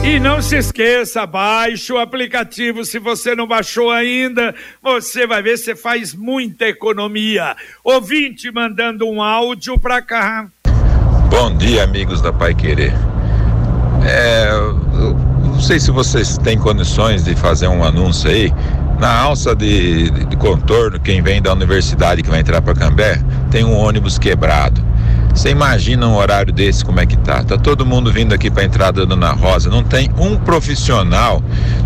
E 0.02 0.18
não 0.18 0.40
se 0.40 0.56
esqueça, 0.56 1.26
baixe 1.26 1.92
o 1.92 1.98
aplicativo. 1.98 2.84
Se 2.84 2.98
você 2.98 3.34
não 3.34 3.46
baixou 3.46 3.90
ainda, 3.90 4.54
você 4.82 5.26
vai 5.26 5.42
ver, 5.42 5.58
você 5.58 5.76
faz 5.76 6.14
muita 6.14 6.66
economia. 6.66 7.54
Ouvinte 7.84 8.50
mandando 8.50 9.06
um 9.06 9.20
áudio 9.20 9.78
pra 9.78 10.00
cá. 10.00 10.46
Bom 11.28 11.54
dia, 11.56 11.84
amigos 11.84 12.22
da 12.22 12.32
Pai 12.32 12.54
Querer. 12.54 12.94
É, 14.06 14.48
não 15.42 15.60
sei 15.60 15.78
se 15.78 15.90
vocês 15.90 16.38
têm 16.38 16.56
condições 16.58 17.24
de 17.24 17.34
fazer 17.34 17.68
um 17.68 17.84
anúncio 17.84 18.30
aí. 18.30 18.52
Na 18.98 19.16
alça 19.20 19.54
de, 19.54 20.10
de, 20.10 20.24
de 20.24 20.36
contorno, 20.36 20.98
quem 20.98 21.22
vem 21.22 21.42
da 21.42 21.52
universidade 21.52 22.22
que 22.22 22.30
vai 22.30 22.40
entrar 22.40 22.62
para 22.62 22.74
Cambé, 22.74 23.20
tem 23.50 23.64
um 23.64 23.76
ônibus 23.76 24.18
quebrado. 24.18 24.82
Você 25.38 25.50
imagina 25.50 26.04
um 26.04 26.16
horário 26.16 26.52
desse 26.52 26.84
como 26.84 26.98
é 26.98 27.06
que 27.06 27.16
tá? 27.16 27.44
Tá 27.44 27.56
todo 27.56 27.86
mundo 27.86 28.10
vindo 28.10 28.34
aqui 28.34 28.50
para 28.50 28.64
a 28.64 28.66
entrada 28.66 29.06
da 29.06 29.14
Dona 29.14 29.30
Rosa. 29.30 29.70
Não 29.70 29.84
tem 29.84 30.10
um 30.18 30.36
profissional, 30.36 31.40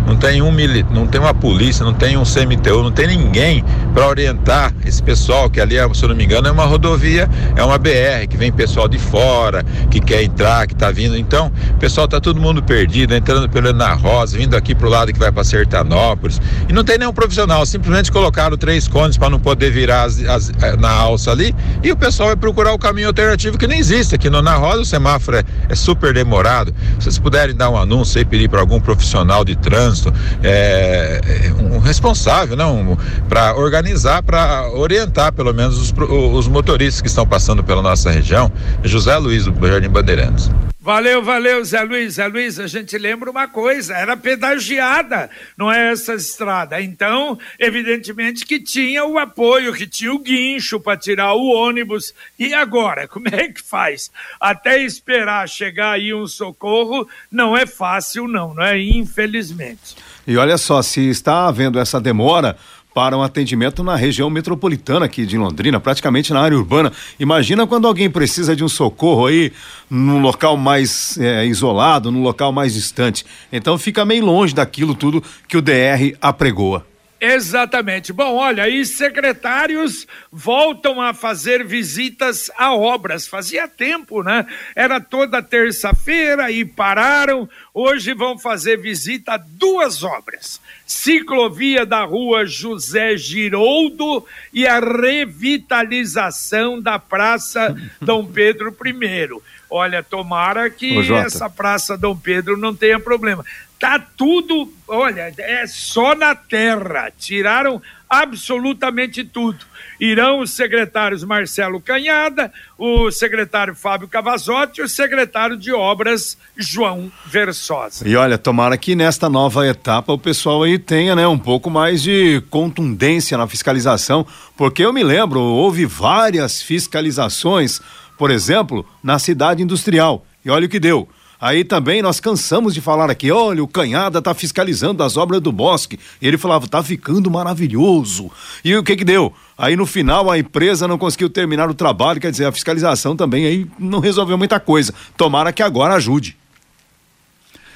não 0.07 0.15
tem 0.15 0.41
um 0.41 0.51
mili, 0.51 0.83
não 0.89 1.05
tem 1.05 1.21
uma 1.21 1.35
polícia, 1.35 1.85
não 1.85 1.93
tem 1.93 2.17
um 2.17 2.23
CMTU, 2.23 2.81
não 2.81 2.91
tem 2.91 3.05
ninguém 3.05 3.63
para 3.93 4.07
orientar 4.07 4.73
esse 4.83 5.03
pessoal 5.03 5.51
que 5.51 5.61
ali, 5.61 5.75
se 5.93 6.03
eu 6.03 6.09
não 6.09 6.15
me 6.15 6.25
engano, 6.25 6.47
é 6.47 6.51
uma 6.51 6.65
rodovia, 6.65 7.29
é 7.55 7.63
uma 7.63 7.77
BR 7.77 8.25
que 8.27 8.35
vem 8.35 8.51
pessoal 8.51 8.87
de 8.87 8.97
fora, 8.97 9.63
que 9.91 9.99
quer 9.99 10.23
entrar, 10.23 10.65
que 10.65 10.73
tá 10.73 10.89
vindo. 10.89 11.15
Então, 11.15 11.51
o 11.75 11.77
pessoal 11.77 12.07
tá 12.07 12.19
todo 12.19 12.41
mundo 12.41 12.63
perdido, 12.63 13.13
entrando 13.13 13.47
pela 13.47 13.71
Dona 13.71 13.93
Rosa, 13.93 14.35
vindo 14.35 14.57
aqui 14.57 14.73
pro 14.73 14.89
lado 14.89 15.13
que 15.13 15.19
vai 15.19 15.31
para 15.31 15.43
Sertanópolis. 15.43 16.41
E 16.67 16.73
não 16.73 16.83
tem 16.83 16.97
nenhum 16.97 17.13
profissional, 17.13 17.63
simplesmente 17.67 18.11
colocaram 18.11 18.57
três 18.57 18.87
cones 18.87 19.15
para 19.15 19.29
não 19.29 19.39
poder 19.39 19.69
virar 19.69 20.05
as, 20.05 20.19
as, 20.23 20.51
eh, 20.59 20.75
na 20.75 20.89
alça 20.89 21.29
ali, 21.29 21.55
e 21.83 21.91
o 21.91 21.95
pessoal 21.95 22.29
vai 22.29 22.35
procurar 22.35 22.73
o 22.73 22.79
caminho 22.79 23.09
alternativo 23.09 23.42
que 23.51 23.67
não 23.67 23.75
existe. 23.75 24.15
Aqui 24.15 24.29
no 24.29 24.41
Na 24.41 24.55
Roda 24.55 24.81
o 24.81 24.85
semáforo 24.85 25.37
é, 25.37 25.43
é 25.69 25.75
super 25.75 26.13
demorado. 26.13 26.73
Se 26.99 27.05
vocês 27.05 27.19
puderem 27.19 27.55
dar 27.55 27.69
um 27.69 27.77
anúncio 27.77 28.17
aí, 28.17 28.25
pedir 28.25 28.49
para 28.49 28.59
algum 28.59 28.79
profissional 28.79 29.43
de 29.43 29.55
trânsito, 29.55 30.13
é, 30.41 31.21
é 31.45 31.53
um 31.61 31.79
responsável, 31.79 32.55
não, 32.55 32.97
para 33.27 33.55
organizar, 33.55 34.23
para 34.23 34.69
orientar 34.71 35.33
pelo 35.33 35.53
menos 35.53 35.77
os, 35.77 35.93
os 36.33 36.47
motoristas 36.47 37.01
que 37.01 37.07
estão 37.07 37.25
passando 37.25 37.63
pela 37.63 37.81
nossa 37.81 38.09
região. 38.11 38.51
José 38.83 39.17
Luiz 39.17 39.45
do 39.45 39.67
Jardim 39.67 39.89
Bandeirantes. 39.89 40.49
Valeu, 40.83 41.23
valeu, 41.23 41.63
Zé 41.63 41.81
Luiz. 41.81 42.15
Zé 42.15 42.27
Luiz, 42.27 42.59
a 42.59 42.67
gente 42.67 42.97
lembra 42.97 43.31
uma 43.31 43.47
coisa: 43.47 43.95
era 43.95 44.17
pedagiada, 44.17 45.29
não 45.57 45.71
é 45.71 45.93
essa 45.93 46.13
estrada. 46.13 46.81
Então, 46.81 47.39
evidentemente 47.57 48.45
que 48.45 48.59
tinha 48.59 49.05
o 49.05 49.17
apoio, 49.17 49.71
que 49.71 49.87
tinha 49.87 50.13
o 50.13 50.19
guincho 50.19 50.81
para 50.81 50.97
tirar 50.97 51.35
o 51.35 51.47
ônibus. 51.47 52.13
E 52.37 52.53
agora, 52.53 53.07
como 53.07 53.29
é 53.29 53.47
que 53.47 53.61
faz? 53.61 54.11
Até 54.37 54.83
esperar 54.83 55.47
chegar 55.47 55.91
aí 55.91 56.13
um 56.13 56.27
socorro, 56.27 57.07
não 57.31 57.55
é 57.55 57.65
fácil, 57.65 58.27
não, 58.27 58.53
não 58.53 58.63
é? 58.63 58.77
Infelizmente. 58.77 59.95
E 60.27 60.35
olha 60.35 60.57
só, 60.57 60.81
se 60.81 61.09
está 61.09 61.47
havendo 61.47 61.79
essa 61.79 61.99
demora, 61.99 62.57
para 62.93 63.17
um 63.17 63.23
atendimento 63.23 63.83
na 63.83 63.95
região 63.95 64.29
metropolitana 64.29 65.05
aqui 65.05 65.25
de 65.25 65.37
Londrina, 65.37 65.79
praticamente 65.79 66.31
na 66.31 66.41
área 66.41 66.57
urbana. 66.57 66.91
Imagina 67.19 67.65
quando 67.65 67.87
alguém 67.87 68.09
precisa 68.09 68.55
de 68.55 68.63
um 68.63 68.69
socorro 68.69 69.25
aí 69.25 69.51
num 69.89 70.21
local 70.21 70.55
mais 70.55 71.17
é, 71.17 71.45
isolado, 71.45 72.11
num 72.11 72.21
local 72.21 72.51
mais 72.51 72.73
distante. 72.73 73.25
Então 73.51 73.77
fica 73.77 74.05
meio 74.05 74.25
longe 74.25 74.53
daquilo 74.53 74.93
tudo 74.93 75.23
que 75.47 75.57
o 75.57 75.61
DR 75.61 76.15
apregoa. 76.21 76.85
Exatamente. 77.25 78.11
Bom, 78.11 78.35
olha, 78.35 78.67
e 78.67 78.85
secretários 78.85 80.05
voltam 80.29 80.99
a 80.99 81.13
fazer 81.13 81.65
visitas 81.65 82.51
a 82.57 82.75
obras. 82.75 83.25
Fazia 83.25 83.65
tempo, 83.65 84.21
né? 84.21 84.45
Era 84.75 84.99
toda 84.99 85.41
terça-feira 85.41 86.51
e 86.51 86.65
pararam. 86.65 87.47
Hoje 87.73 88.13
vão 88.13 88.37
fazer 88.37 88.77
visita 88.77 89.35
a 89.35 89.37
duas 89.37 90.03
obras: 90.03 90.59
ciclovia 90.85 91.85
da 91.85 92.03
rua 92.03 92.45
José 92.45 93.15
Giroldo 93.15 94.25
e 94.51 94.67
a 94.67 94.81
revitalização 94.81 96.81
da 96.81 96.99
Praça 96.99 97.73
Dom 98.01 98.25
Pedro 98.25 98.75
I. 98.85 99.41
Olha, 99.69 100.03
tomara 100.03 100.69
que 100.69 101.09
essa 101.13 101.49
Praça 101.49 101.97
Dom 101.97 102.17
Pedro 102.17 102.57
não 102.57 102.75
tenha 102.75 102.99
problema. 102.99 103.45
Tá 103.83 103.99
tudo, 103.99 104.71
olha, 104.87 105.33
é 105.37 105.67
só 105.67 106.15
na 106.15 106.33
terra. 106.33 107.11
Tiraram 107.19 107.81
absolutamente 108.09 109.25
tudo. 109.25 109.59
Irão 109.99 110.39
os 110.39 110.51
secretários 110.51 111.21
Marcelo 111.25 111.81
Canhada, 111.81 112.49
o 112.77 113.11
secretário 113.11 113.75
Fábio 113.75 114.07
Cavazotti 114.07 114.79
e 114.79 114.85
o 114.85 114.87
secretário 114.87 115.57
de 115.57 115.73
Obras 115.73 116.37
João 116.55 117.11
Versosa. 117.25 118.07
E 118.07 118.15
olha, 118.15 118.37
tomara 118.37 118.77
que 118.77 118.95
nesta 118.95 119.27
nova 119.27 119.67
etapa 119.67 120.13
o 120.13 120.17
pessoal 120.17 120.63
aí 120.63 120.79
tenha, 120.79 121.13
né, 121.13 121.27
um 121.27 121.37
pouco 121.37 121.69
mais 121.69 122.01
de 122.01 122.41
contundência 122.49 123.37
na 123.37 123.49
fiscalização, 123.49 124.25
porque 124.55 124.85
eu 124.85 124.93
me 124.93 125.03
lembro, 125.03 125.41
houve 125.41 125.85
várias 125.85 126.61
fiscalizações, 126.61 127.81
por 128.17 128.31
exemplo, 128.31 128.85
na 129.03 129.19
cidade 129.19 129.61
industrial. 129.61 130.25
E 130.45 130.49
olha 130.49 130.67
o 130.67 130.69
que 130.69 130.79
deu 130.79 131.05
Aí 131.43 131.65
também 131.65 132.01
nós 132.01 132.21
cansamos 132.21 132.73
de 132.73 132.79
falar 132.79 133.11
aqui, 133.11 133.29
olha, 133.29 133.61
o 133.61 133.67
Canhada 133.67 134.21
tá 134.21 134.33
fiscalizando 134.33 135.03
as 135.03 135.17
obras 135.17 135.41
do 135.41 135.51
Bosque. 135.51 135.99
E 136.21 136.25
ele 136.25 136.37
falava, 136.37 136.69
tá 136.69 136.81
ficando 136.81 137.29
maravilhoso. 137.29 138.31
E 138.63 138.73
o 138.77 138.81
que 138.81 138.95
que 138.95 139.03
deu? 139.03 139.33
Aí 139.57 139.75
no 139.75 139.85
final 139.85 140.31
a 140.31 140.39
empresa 140.39 140.87
não 140.87 140.97
conseguiu 140.97 141.29
terminar 141.29 141.69
o 141.69 141.73
trabalho, 141.73 142.21
quer 142.21 142.31
dizer, 142.31 142.45
a 142.45 142.51
fiscalização 142.53 143.13
também 143.13 143.45
aí 143.45 143.67
não 143.77 143.99
resolveu 143.99 144.37
muita 144.37 144.57
coisa. 144.57 144.93
Tomara 145.17 145.51
que 145.51 145.61
agora 145.61 145.95
ajude. 145.95 146.37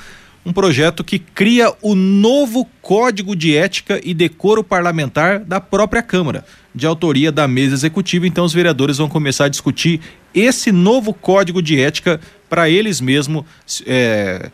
um 0.45 0.53
projeto 0.53 1.03
que 1.03 1.17
cria 1.17 1.73
o 1.81 1.95
novo 1.95 2.67
Código 2.81 3.35
de 3.35 3.55
Ética 3.55 3.99
e 4.03 4.13
Decoro 4.13 4.63
Parlamentar 4.63 5.39
da 5.39 5.59
própria 5.59 6.03
Câmara, 6.03 6.45
de 6.73 6.85
autoria 6.85 7.31
da 7.31 7.47
mesa 7.47 7.73
executiva. 7.73 8.27
Então, 8.27 8.45
os 8.45 8.53
vereadores 8.53 8.97
vão 8.97 9.09
começar 9.09 9.45
a 9.45 9.49
discutir 9.49 9.99
esse 10.33 10.71
novo 10.71 11.13
Código 11.13 11.61
de 11.61 11.79
Ética 11.79 12.19
para 12.47 12.69
eles 12.69 13.01
mesmos. 13.01 13.43
É, 13.87 14.51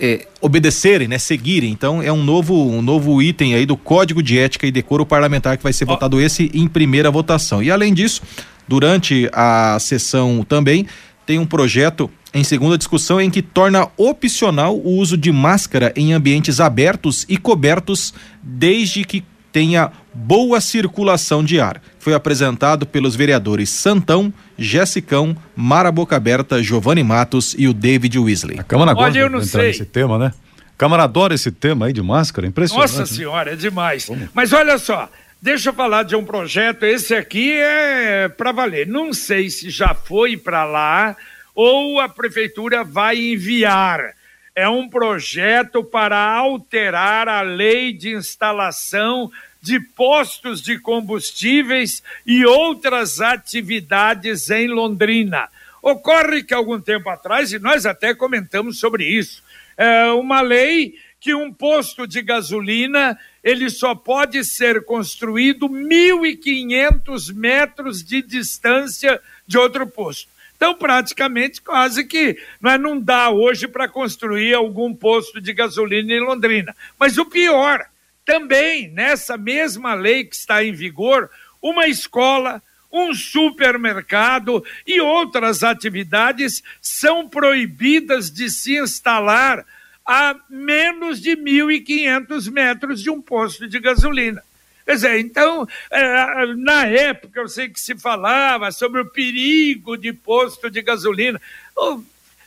é, 0.00 0.26
obedecerem, 0.40 1.08
né, 1.08 1.18
seguirem. 1.18 1.72
Então 1.72 2.00
é 2.00 2.12
um 2.12 2.22
novo, 2.22 2.54
um 2.54 2.80
novo 2.80 3.20
item 3.20 3.54
aí 3.54 3.66
do 3.66 3.76
Código 3.76 4.22
de 4.22 4.38
Ética 4.38 4.66
e 4.66 4.70
Decoro 4.70 5.04
Parlamentar 5.04 5.56
que 5.56 5.62
vai 5.62 5.72
ser 5.72 5.84
oh. 5.84 5.88
votado 5.88 6.20
esse 6.20 6.50
em 6.54 6.68
primeira 6.68 7.10
votação. 7.10 7.60
E 7.60 7.70
além 7.70 7.92
disso, 7.92 8.22
durante 8.68 9.28
a 9.32 9.76
sessão 9.80 10.44
também 10.48 10.86
tem 11.26 11.38
um 11.38 11.46
projeto 11.46 12.10
em 12.32 12.44
segunda 12.44 12.76
discussão 12.76 13.20
em 13.20 13.30
que 13.30 13.42
torna 13.42 13.88
opcional 13.96 14.76
o 14.76 14.90
uso 14.90 15.16
de 15.16 15.32
máscara 15.32 15.92
em 15.96 16.12
ambientes 16.12 16.60
abertos 16.60 17.24
e 17.28 17.36
cobertos 17.36 18.12
desde 18.42 19.04
que 19.04 19.24
tenha 19.52 19.90
boa 20.12 20.60
circulação 20.60 21.42
de 21.42 21.60
ar. 21.60 21.80
Foi 21.98 22.14
apresentado 22.14 22.86
pelos 22.86 23.16
vereadores 23.16 23.70
Santão, 23.70 24.32
Jessicão, 24.58 25.36
Mara 25.56 25.90
Boca 25.90 26.16
Aberta, 26.16 26.62
Giovanni 26.62 27.02
Matos 27.02 27.54
e 27.58 27.66
o 27.66 27.72
David 27.72 28.18
Weasley. 28.18 28.58
A 28.58 28.62
Câmara 28.62 28.90
agora 28.90 29.10
Olha, 29.10 29.20
eu 29.20 29.30
não 29.30 29.42
sei. 29.42 29.68
nesse 29.68 29.84
tema, 29.84 30.18
né? 30.18 30.32
A 30.58 30.78
Câmara 30.78 31.04
adora 31.04 31.34
esse 31.34 31.50
tema 31.50 31.86
aí 31.86 31.92
de 31.92 32.02
máscara, 32.02 32.46
impressionante. 32.46 32.90
Nossa 32.90 33.00
né? 33.00 33.06
senhora, 33.06 33.52
é 33.52 33.56
demais. 33.56 34.04
Como? 34.04 34.28
Mas 34.32 34.52
olha 34.52 34.78
só, 34.78 35.08
deixa 35.40 35.70
eu 35.70 35.74
falar 35.74 36.04
de 36.04 36.14
um 36.14 36.24
projeto, 36.24 36.84
esse 36.84 37.14
aqui 37.14 37.52
é 37.52 38.28
para 38.28 38.52
valer. 38.52 38.86
Não 38.86 39.12
sei 39.12 39.50
se 39.50 39.70
já 39.70 39.94
foi 39.94 40.36
para 40.36 40.64
lá 40.64 41.16
ou 41.60 41.98
a 41.98 42.08
prefeitura 42.08 42.84
vai 42.84 43.18
enviar 43.18 44.14
é 44.54 44.68
um 44.68 44.88
projeto 44.88 45.82
para 45.82 46.16
alterar 46.16 47.28
a 47.28 47.42
lei 47.42 47.92
de 47.92 48.14
instalação 48.14 49.28
de 49.60 49.80
postos 49.80 50.62
de 50.62 50.78
combustíveis 50.78 52.00
e 52.24 52.46
outras 52.46 53.20
atividades 53.20 54.50
em 54.50 54.68
Londrina. 54.68 55.48
Ocorre 55.82 56.44
que 56.44 56.54
algum 56.54 56.80
tempo 56.80 57.08
atrás, 57.08 57.52
e 57.52 57.58
nós 57.58 57.86
até 57.86 58.14
comentamos 58.14 58.78
sobre 58.78 59.04
isso, 59.04 59.42
é 59.76 60.12
uma 60.12 60.40
lei 60.40 60.94
que 61.18 61.34
um 61.34 61.52
posto 61.52 62.06
de 62.06 62.22
gasolina 62.22 63.18
ele 63.42 63.68
só 63.68 63.96
pode 63.96 64.44
ser 64.44 64.84
construído 64.84 65.68
1.500 65.68 67.34
metros 67.34 68.04
de 68.04 68.22
distância 68.22 69.20
de 69.44 69.58
outro 69.58 69.88
posto. 69.88 70.37
Então, 70.58 70.74
praticamente, 70.74 71.62
quase 71.62 72.04
que 72.04 72.36
não, 72.60 72.70
é, 72.72 72.76
não 72.76 73.00
dá 73.00 73.30
hoje 73.30 73.68
para 73.68 73.88
construir 73.88 74.54
algum 74.54 74.92
posto 74.92 75.40
de 75.40 75.52
gasolina 75.52 76.12
em 76.12 76.18
Londrina. 76.18 76.74
Mas 76.98 77.16
o 77.16 77.24
pior, 77.24 77.86
também 78.24 78.88
nessa 78.88 79.36
mesma 79.36 79.94
lei 79.94 80.24
que 80.24 80.34
está 80.34 80.64
em 80.64 80.72
vigor, 80.72 81.30
uma 81.62 81.86
escola, 81.86 82.60
um 82.92 83.14
supermercado 83.14 84.64
e 84.84 85.00
outras 85.00 85.62
atividades 85.62 86.60
são 86.82 87.28
proibidas 87.28 88.28
de 88.28 88.50
se 88.50 88.76
instalar 88.76 89.64
a 90.04 90.34
menos 90.50 91.20
de 91.20 91.36
1.500 91.36 92.50
metros 92.50 93.00
de 93.00 93.10
um 93.10 93.22
posto 93.22 93.68
de 93.68 93.78
gasolina. 93.78 94.42
Dizer, 94.88 95.18
então, 95.20 95.68
é, 95.90 96.46
na 96.56 96.86
época, 96.86 97.40
eu 97.40 97.48
sei 97.48 97.68
que 97.68 97.78
se 97.78 97.94
falava 97.94 98.72
sobre 98.72 99.02
o 99.02 99.10
perigo 99.10 99.98
de 99.98 100.14
posto 100.14 100.70
de 100.70 100.80
gasolina. 100.80 101.38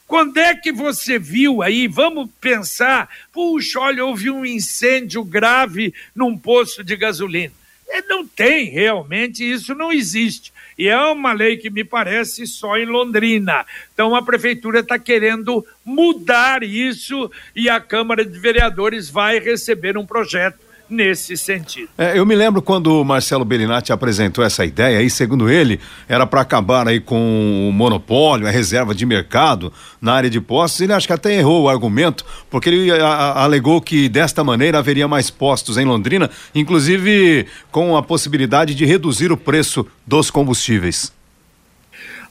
Quando 0.08 0.38
é 0.38 0.56
que 0.56 0.72
você 0.72 1.20
viu 1.20 1.62
aí? 1.62 1.88
Vamos 1.88 2.30
pensar. 2.42 3.08
Puxa, 3.32 3.80
olha, 3.80 4.04
houve 4.04 4.32
um 4.32 4.44
incêndio 4.44 5.24
grave 5.24 5.94
num 6.16 6.36
posto 6.36 6.84
de 6.84 6.96
gasolina. 6.96 7.54
É, 7.88 8.02
não 8.04 8.26
tem, 8.26 8.70
realmente, 8.70 9.44
isso 9.44 9.76
não 9.76 9.92
existe. 9.92 10.52
E 10.78 10.88
é 10.88 10.98
uma 10.98 11.34
lei 11.34 11.58
que 11.58 11.70
me 11.70 11.84
parece 11.84 12.48
só 12.48 12.76
em 12.76 12.86
Londrina. 12.86 13.66
Então 13.94 14.16
a 14.16 14.22
prefeitura 14.24 14.80
está 14.80 14.98
querendo 14.98 15.64
mudar 15.86 16.64
isso 16.64 17.30
e 17.56 17.70
a 17.70 17.80
Câmara 17.80 18.26
de 18.26 18.40
Vereadores 18.40 19.10
vai 19.10 19.38
receber 19.38 19.96
um 19.96 20.06
projeto 20.06 20.71
nesse 20.92 21.38
sentido. 21.38 21.88
É, 21.98 22.20
eu 22.20 22.26
me 22.26 22.36
lembro 22.36 22.62
quando 22.62 23.02
o 23.02 23.06
Marcelo 23.06 23.46
Bellinati 23.46 23.94
apresentou 23.94 24.44
essa 24.44 24.66
ideia 24.66 25.00
aí, 25.00 25.10
segundo 25.10 25.50
ele, 25.50 25.80
era 26.08 26.28
para 26.28 26.42
acabar 26.42 26.88
aí 26.88 27.00
com 27.00 27.70
o 27.70 27.72
monopólio, 27.72 28.46
a 28.46 28.52
reserva 28.52 28.94
de 28.94 29.06
mercado 29.06 29.72
na 30.02 30.14
área 30.14 30.30
de 30.30 30.42
postos. 30.42 30.82
Ele 30.82 30.92
acho 30.92 31.08
que 31.08 31.14
até 31.14 31.34
errou 31.34 31.64
o 31.64 31.70
argumento, 31.70 32.26
porque 32.50 32.70
ele 32.70 32.92
a, 32.92 33.08
a, 33.08 33.44
alegou 33.44 33.82
que 33.82 34.10
desta 34.10 34.44
maneira 34.44 34.80
haveria 34.80 35.08
mais 35.08 35.30
postos 35.30 35.78
em 35.78 35.86
Londrina, 35.86 36.30
inclusive 36.54 37.48
com 37.72 37.96
a 37.96 38.04
possibilidade 38.04 38.76
de 38.76 38.86
reduzir 38.86 39.32
o 39.32 39.38
preço 39.38 39.88
dos 40.06 40.30
combustíveis. 40.30 41.14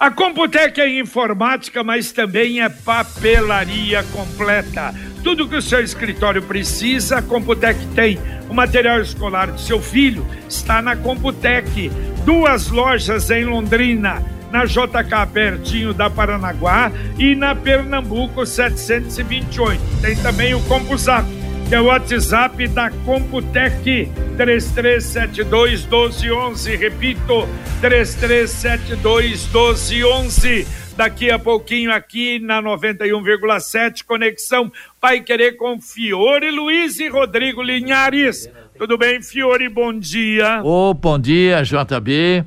A 0.00 0.10
Computec 0.10 0.80
é 0.80 0.98
informática, 0.98 1.84
mas 1.84 2.10
também 2.10 2.62
é 2.62 2.70
papelaria 2.70 4.02
completa. 4.04 4.94
Tudo 5.22 5.46
que 5.46 5.56
o 5.56 5.60
seu 5.60 5.84
escritório 5.84 6.40
precisa, 6.40 7.18
a 7.18 7.22
Computec 7.22 7.78
tem. 7.88 8.18
O 8.48 8.54
material 8.54 9.02
escolar 9.02 9.52
do 9.52 9.60
seu 9.60 9.78
filho 9.78 10.26
está 10.48 10.80
na 10.80 10.96
Computec. 10.96 11.90
Duas 12.24 12.70
lojas 12.70 13.30
em 13.30 13.44
Londrina, 13.44 14.24
na 14.50 14.64
JK 14.64 15.26
pertinho 15.34 15.92
da 15.92 16.08
Paranaguá 16.08 16.90
e 17.18 17.34
na 17.34 17.54
Pernambuco 17.54 18.46
728. 18.46 19.82
Tem 20.00 20.16
também 20.16 20.54
o 20.54 20.62
CompuSap 20.62 21.26
que 21.70 21.74
é 21.76 21.80
o 21.80 21.84
WhatsApp 21.84 22.66
da 22.66 22.90
Computec 22.90 24.10
3372 24.36 25.84
1211. 25.84 26.74
Repito, 26.74 27.48
3372 27.80 29.44
1211. 29.44 30.66
Daqui 30.96 31.30
a 31.30 31.38
pouquinho 31.38 31.92
aqui 31.92 32.40
na 32.40 32.60
91,7 32.60 34.04
Conexão 34.04 34.72
Pai 35.00 35.20
Querer 35.20 35.52
com 35.52 35.80
Fiore 35.80 36.50
Luiz 36.50 36.98
e 36.98 37.06
Rodrigo 37.06 37.62
Linhares. 37.62 38.50
Tudo 38.76 38.98
bem, 38.98 39.22
Fiore? 39.22 39.68
Bom 39.68 39.96
dia. 39.96 40.62
Ô, 40.64 40.90
oh, 40.90 40.94
bom 40.94 41.20
dia, 41.20 41.62
JB. 41.62 42.44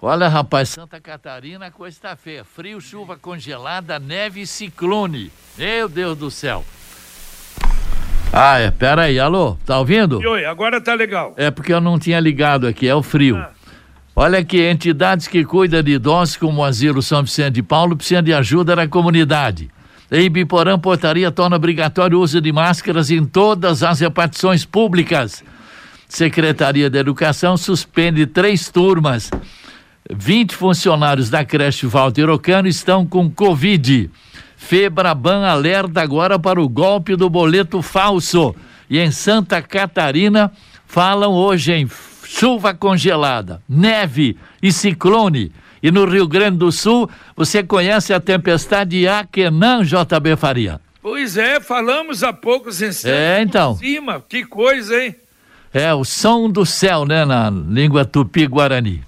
Olha, 0.00 0.26
rapaz, 0.26 0.70
Santa 0.70 0.98
Catarina, 0.98 1.70
coisa 1.70 1.94
está 1.94 2.16
feia. 2.16 2.44
Frio, 2.44 2.80
chuva 2.80 3.14
congelada, 3.14 3.98
neve 3.98 4.40
e 4.40 4.46
ciclone. 4.46 5.30
Meu 5.58 5.86
Deus 5.86 6.16
do 6.16 6.30
céu. 6.30 6.64
Ah, 8.32 8.58
é, 8.58 8.70
pera 8.70 9.02
aí, 9.02 9.18
alô, 9.18 9.56
tá 9.64 9.78
ouvindo? 9.78 10.18
Oi, 10.18 10.44
agora 10.44 10.80
tá 10.80 10.94
legal. 10.94 11.34
É 11.36 11.50
porque 11.50 11.72
eu 11.72 11.80
não 11.80 11.98
tinha 11.98 12.20
ligado 12.20 12.66
aqui, 12.66 12.86
é 12.86 12.94
o 12.94 13.02
frio. 13.02 13.36
Ah. 13.36 13.50
Olha 14.14 14.44
que 14.44 14.68
entidades 14.68 15.28
que 15.28 15.44
cuidam 15.44 15.82
de 15.82 15.92
idosos, 15.92 16.36
como 16.36 16.60
o 16.60 16.64
Asilo 16.64 17.00
São 17.00 17.22
Vicente 17.22 17.52
de 17.54 17.62
Paulo, 17.62 17.96
precisam 17.96 18.22
de 18.22 18.34
ajuda 18.34 18.74
na 18.74 18.88
comunidade. 18.88 19.70
Em 20.10 20.28
Biporã, 20.30 20.78
portaria 20.78 21.30
torna 21.30 21.56
obrigatório 21.56 22.18
o 22.18 22.22
uso 22.22 22.40
de 22.40 22.50
máscaras 22.50 23.10
em 23.10 23.24
todas 23.24 23.82
as 23.82 24.00
repartições 24.00 24.64
públicas. 24.64 25.44
Secretaria 26.08 26.90
de 26.90 26.98
Educação 26.98 27.56
suspende 27.56 28.26
três 28.26 28.68
turmas. 28.70 29.30
20 30.10 30.54
funcionários 30.54 31.28
da 31.28 31.44
creche 31.44 31.86
Walter 31.86 32.30
Ocano 32.30 32.66
estão 32.66 33.06
com 33.06 33.30
Covid. 33.30 34.10
Febraban 34.58 35.46
alerta 35.46 36.02
agora 36.02 36.36
para 36.36 36.60
o 36.60 36.68
golpe 36.68 37.14
do 37.14 37.30
boleto 37.30 37.80
falso. 37.80 38.54
E 38.90 38.98
em 38.98 39.10
Santa 39.10 39.62
Catarina 39.62 40.52
falam 40.84 41.32
hoje 41.32 41.72
em 41.72 41.88
chuva 42.26 42.74
congelada, 42.74 43.62
neve 43.68 44.36
e 44.60 44.72
ciclone. 44.72 45.52
E 45.80 45.92
no 45.92 46.04
Rio 46.04 46.26
Grande 46.26 46.58
do 46.58 46.72
Sul, 46.72 47.08
você 47.36 47.62
conhece 47.62 48.12
a 48.12 48.18
tempestade 48.18 49.06
Aquenan, 49.06 49.84
JB 49.84 50.36
Faria? 50.36 50.80
Pois 51.00 51.36
é, 51.36 51.60
falamos 51.60 52.24
há 52.24 52.32
poucos 52.32 52.82
instantes. 52.82 53.04
É, 53.04 53.40
então. 53.40 53.76
Cima, 53.76 54.20
que 54.28 54.44
coisa, 54.44 55.00
hein? 55.00 55.14
É, 55.72 55.94
o 55.94 56.04
som 56.04 56.50
do 56.50 56.66
céu, 56.66 57.04
né, 57.06 57.24
na 57.24 57.48
língua 57.48 58.04
tupi-guarani. 58.04 59.04